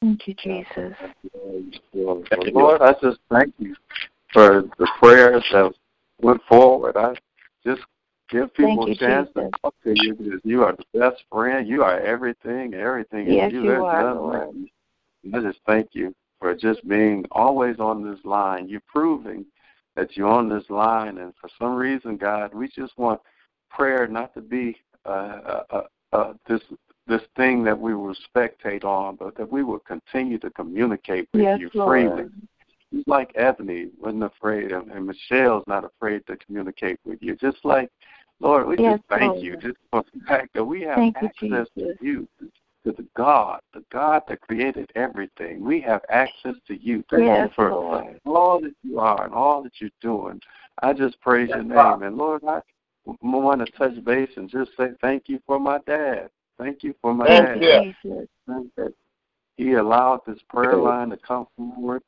[0.00, 0.96] Thank you, Jesus.
[2.52, 3.76] Lord, I just thank you
[4.32, 5.72] for the prayers that
[6.20, 6.96] went forward.
[6.96, 7.14] I
[7.64, 7.82] just
[8.30, 9.50] give people you, a chance Jesus.
[9.52, 11.68] to talk to you because you are the best friend.
[11.68, 12.74] You are everything.
[12.74, 13.64] Everything Yes, you.
[13.64, 14.56] you are, Lord.
[15.34, 18.68] I just thank you for just being always on this line.
[18.68, 19.44] You're proving
[19.96, 23.20] that you're on this line, and for some reason, God, we just want
[23.68, 25.82] prayer not to be uh, uh, uh,
[26.12, 26.62] uh, this
[27.10, 31.42] this thing that we will spectate on, but that we will continue to communicate with
[31.42, 31.88] Yes, you Lord.
[31.88, 32.30] freely.
[32.94, 37.36] Just like Ebony wasn't afraid, and, and Michelle's not afraid to communicate with you.
[37.36, 37.90] Just like,
[38.40, 39.44] Lord, we Yes, just thank Lord.
[39.44, 41.68] you just for the fact that we have Thank access Jesus.
[41.78, 42.28] to you,
[42.84, 45.64] to the God, the God that created everything.
[45.64, 47.04] We have access to you.
[47.10, 48.20] Thank Yes, you for Lord.
[48.24, 50.40] all that you are and all that you're doing.
[50.82, 52.02] I just praise your name.
[52.02, 52.62] And Lord, I
[53.04, 56.30] want to touch base and just say thank you for my dad.
[56.60, 57.94] Thank you for my Thank dad.
[58.06, 58.28] you,
[58.76, 58.92] that
[59.56, 62.02] he allowed this prayer line to come forward,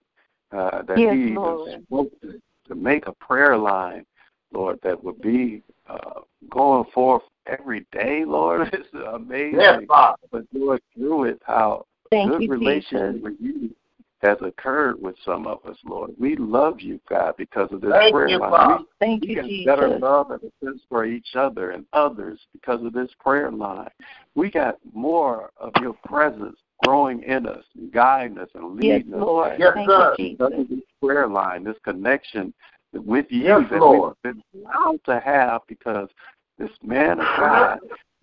[0.53, 1.82] uh, that Yes, he even Lord.
[1.86, 4.05] spoke to, to make a prayer line,
[4.53, 8.68] Lord, that would be uh, going forth every day, Lord.
[8.74, 9.61] It's amazing.
[9.61, 10.16] Yes, Father.
[10.30, 13.22] But Lord, through it, how Thank good you, relationship Jesus.
[13.22, 13.74] with you
[14.23, 16.12] has occurred with some of us, Lord.
[16.18, 18.51] We love you, God, because of this Thank prayer you, line.
[18.51, 18.85] Father.
[19.01, 19.66] Thank We, we you, Jesus.
[19.66, 23.91] better love and a sense for each other and others because of this prayer line.
[24.35, 29.14] We got more of your presence growing in us, and guiding us, and Yes, leading
[29.14, 29.53] us Lord.
[29.59, 30.14] Yes, Thank sir.
[30.18, 30.61] you, because Jesus.
[30.61, 32.53] of this prayer line, this connection
[32.93, 34.14] with you Yes, that Lord.
[34.25, 36.09] we've been allowed to have because
[36.59, 37.81] this man of God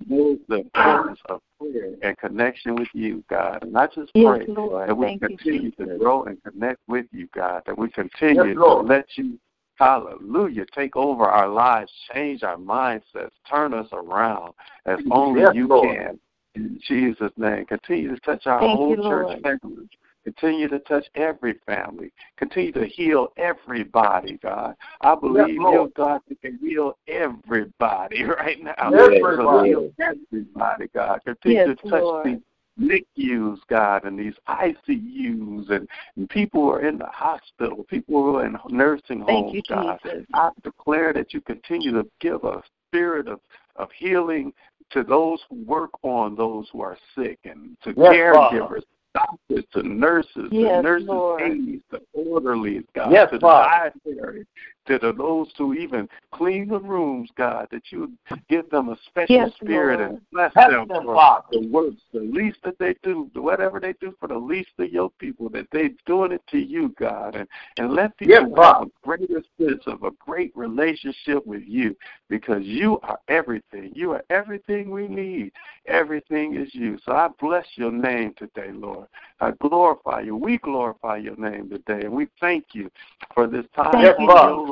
[0.08, 3.64] knows the importance of prayer and connection with you, God.
[3.64, 4.90] And I just Yes, pray Lord.
[4.90, 8.50] that we Thank you, continue to grow and connect with you, God, that we continue
[8.50, 9.40] Yes, to let you,
[9.76, 14.54] hallelujah, take over our lives, change our mindsets, turn us around
[14.86, 15.98] as only Yes, you Lord.
[15.98, 16.20] can.
[16.56, 19.88] In Jesus' name, continue to touch our Thank whole you, church family.
[20.24, 22.12] Continue to touch every family.
[22.38, 24.76] Continue to heal everybody, God.
[25.02, 25.74] I believe Lord.
[25.74, 28.74] you're God that can heal everybody right now.
[28.94, 29.72] Everybody.
[29.74, 31.22] So heal everybody, God.
[31.26, 32.26] Continue Yes, to touch Lord.
[32.26, 32.40] these
[32.80, 38.36] NICUs, God, and these ICUs, and, and people who are in the hospital, people who
[38.38, 40.00] are in nursing Thank homes, you, God.
[40.04, 40.26] Jesus.
[40.34, 43.40] I declare that you continue to give a spirit of,
[43.76, 44.54] of healing
[44.92, 48.84] to those who work on those who are sick and to Yes, caregivers,
[49.14, 51.42] doctors, to nurses, Yes, to nurses' Lord.
[51.42, 53.94] aides, to orderlies, God, Yes, to the Father.
[54.06, 54.46] dietary,
[54.90, 58.12] to the, those who even clean the rooms, God, that you
[58.50, 60.12] give them a special Yes, spirit Lord.
[60.12, 61.46] and bless Help them them, for Father.
[61.52, 65.12] the works, the least that they do, whatever they do for the least of your
[65.20, 68.86] people, that they're doing it to you, God, and, and let people Yes, have Father.
[68.86, 71.96] a greater sense of a great relationship with you
[72.28, 73.92] because you are everything.
[73.94, 75.52] You are everything we need.
[75.86, 76.98] Everything is you.
[77.06, 79.08] So I bless your name today, Lord.
[79.40, 80.36] I glorify you.
[80.36, 82.90] We glorify your name today, and we thank you
[83.34, 84.68] for this time Thank on you, your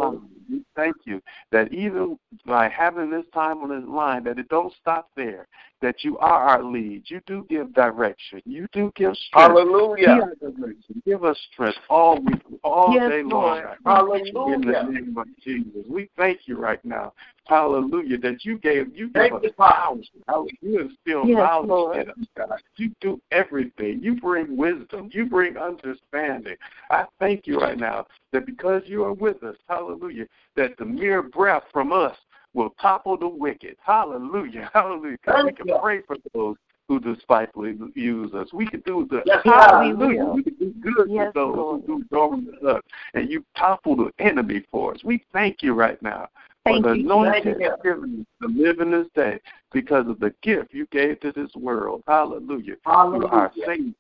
[0.75, 5.09] Thank you that even by having this time on this line, that it don't stop
[5.15, 5.47] there.
[5.81, 7.03] That you are our lead.
[7.05, 8.41] You do give direction.
[8.45, 9.53] You do give strength.
[9.53, 10.31] Be Hallelujah.
[11.05, 13.61] Give us strength all week, all Yes, day long.
[13.61, 13.63] Lord.
[13.63, 14.85] In Hallelujah.
[14.85, 17.13] the name of Jesus, we thank you right now.
[17.45, 18.17] Hallelujah.
[18.17, 20.01] That you gave you Thank give you, us Father.
[20.27, 20.51] knowledge.
[20.61, 21.97] You instill Yes, knowledge Lord.
[21.97, 22.59] in us, God.
[22.75, 23.99] You do everything.
[24.01, 25.09] You bring wisdom.
[25.13, 26.55] You bring understanding.
[26.89, 31.21] I thank you right now that because you are with us, hallelujah, that the mere
[31.21, 32.15] breath from us
[32.57, 33.77] will topple the wicked.
[33.79, 34.69] Hallelujah.
[34.73, 35.17] Hallelujah.
[35.19, 36.55] 'Cause we can pray for those
[36.87, 38.51] who despitefully use us.
[38.51, 40.23] We can do the Yes, hallelujah.
[40.25, 40.35] God.
[40.35, 41.83] We can do good Yes, to those Lord.
[41.85, 42.81] who do wrong to us.
[43.13, 45.03] And you topple the enemy for us.
[45.03, 46.29] We thank you right now
[46.65, 47.61] Thank for the you, anointing Jesus.
[47.61, 49.39] you've given us to live in this day
[49.71, 52.03] because of the gift you gave to this world.
[52.07, 52.75] Hallelujah.
[52.85, 53.93] To our Savior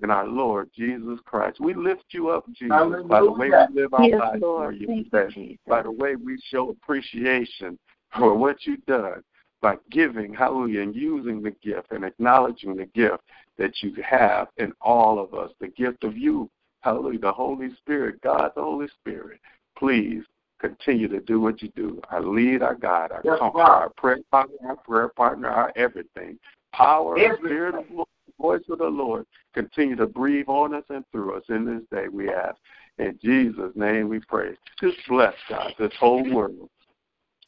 [0.00, 1.60] and our Lord Jesus Christ.
[1.60, 4.86] We lift you up, Jesus, by the way we live our Yes, lives for you
[4.86, 5.58] Thank you, today, Jesus.
[5.66, 7.76] by the way we show appreciation
[8.16, 9.22] for what you've done,
[9.60, 13.22] by giving, hallelujah, and using the gift and acknowledging the gift
[13.58, 16.48] that you have in all of us, the gift of you,
[16.80, 19.38] hallelujah, the Holy Spirit, God the Holy Spirit.
[19.76, 20.22] Please
[20.60, 22.00] continue to do what you do.
[22.10, 23.72] Our lead, our God, our Yes, comfort, Father.
[23.72, 26.38] our prayer partner, our prayer partner, our everything.
[26.72, 27.46] Power, Everything.
[27.46, 28.08] Spirit of the Lord,
[28.38, 32.08] voice of the Lord, continue to breathe on us and through us in this day,
[32.08, 32.56] we ask.
[32.98, 34.56] In Jesus' name we pray.
[34.80, 36.68] Just bless, God, this whole world,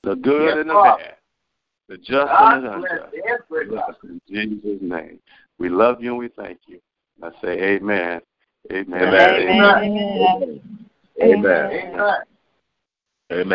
[0.02, 1.02] the good Yes, and the Father.
[1.02, 1.16] bad,
[1.88, 3.98] the just God and the unjust.
[4.04, 5.18] in Jesus' name.
[5.58, 6.80] We love you and we thank you.
[7.22, 8.20] I say amen.
[8.72, 9.02] Amen.
[9.02, 9.40] Amen.
[9.48, 10.60] Amen.
[11.22, 11.22] Amen.
[11.22, 11.70] Amen.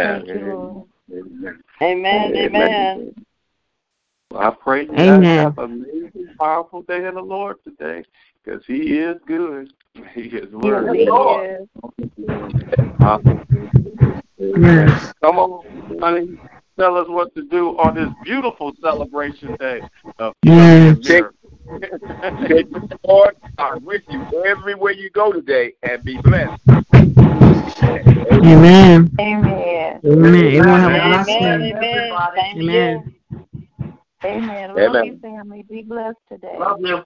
[0.09, 0.85] Thank Amen.
[1.11, 1.55] Amen.
[1.81, 2.35] Amen.
[2.35, 3.15] Amen.
[4.31, 5.21] Well, I pray you Amen.
[5.23, 8.03] guys have an amazing, powerful day in the Lord today
[8.43, 9.71] because He is good.
[10.13, 10.99] He is Yes, worthy.
[10.99, 11.61] he Lord.
[11.61, 11.67] is.
[14.38, 14.88] Hallelujah.
[14.88, 15.13] Yes.
[15.23, 16.38] Come on, honey.
[16.79, 19.81] Tell us what to do on this beautiful celebration day
[20.19, 20.97] of Yes.
[21.03, 21.23] Take,
[21.81, 26.61] take the Lord are with you everywhere you go today and be blessed.
[28.29, 29.11] Amen.
[29.19, 29.19] Amen.
[29.19, 30.01] Amen.
[30.05, 31.07] Everyone have a Amen.
[31.07, 31.59] blessed Amen.
[31.71, 32.11] day.
[32.11, 32.31] Amen.
[32.35, 32.61] Thank you.
[32.61, 33.13] Amen.
[34.25, 34.69] Amen.
[34.75, 35.05] Love Amen.
[35.05, 35.65] you, family.
[35.67, 36.57] Be blessed today.
[36.59, 37.03] Love you.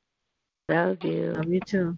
[0.70, 1.98] Love you too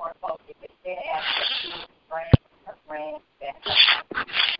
[0.00, 4.59] more closely with their aspect, her friends, her friends, and her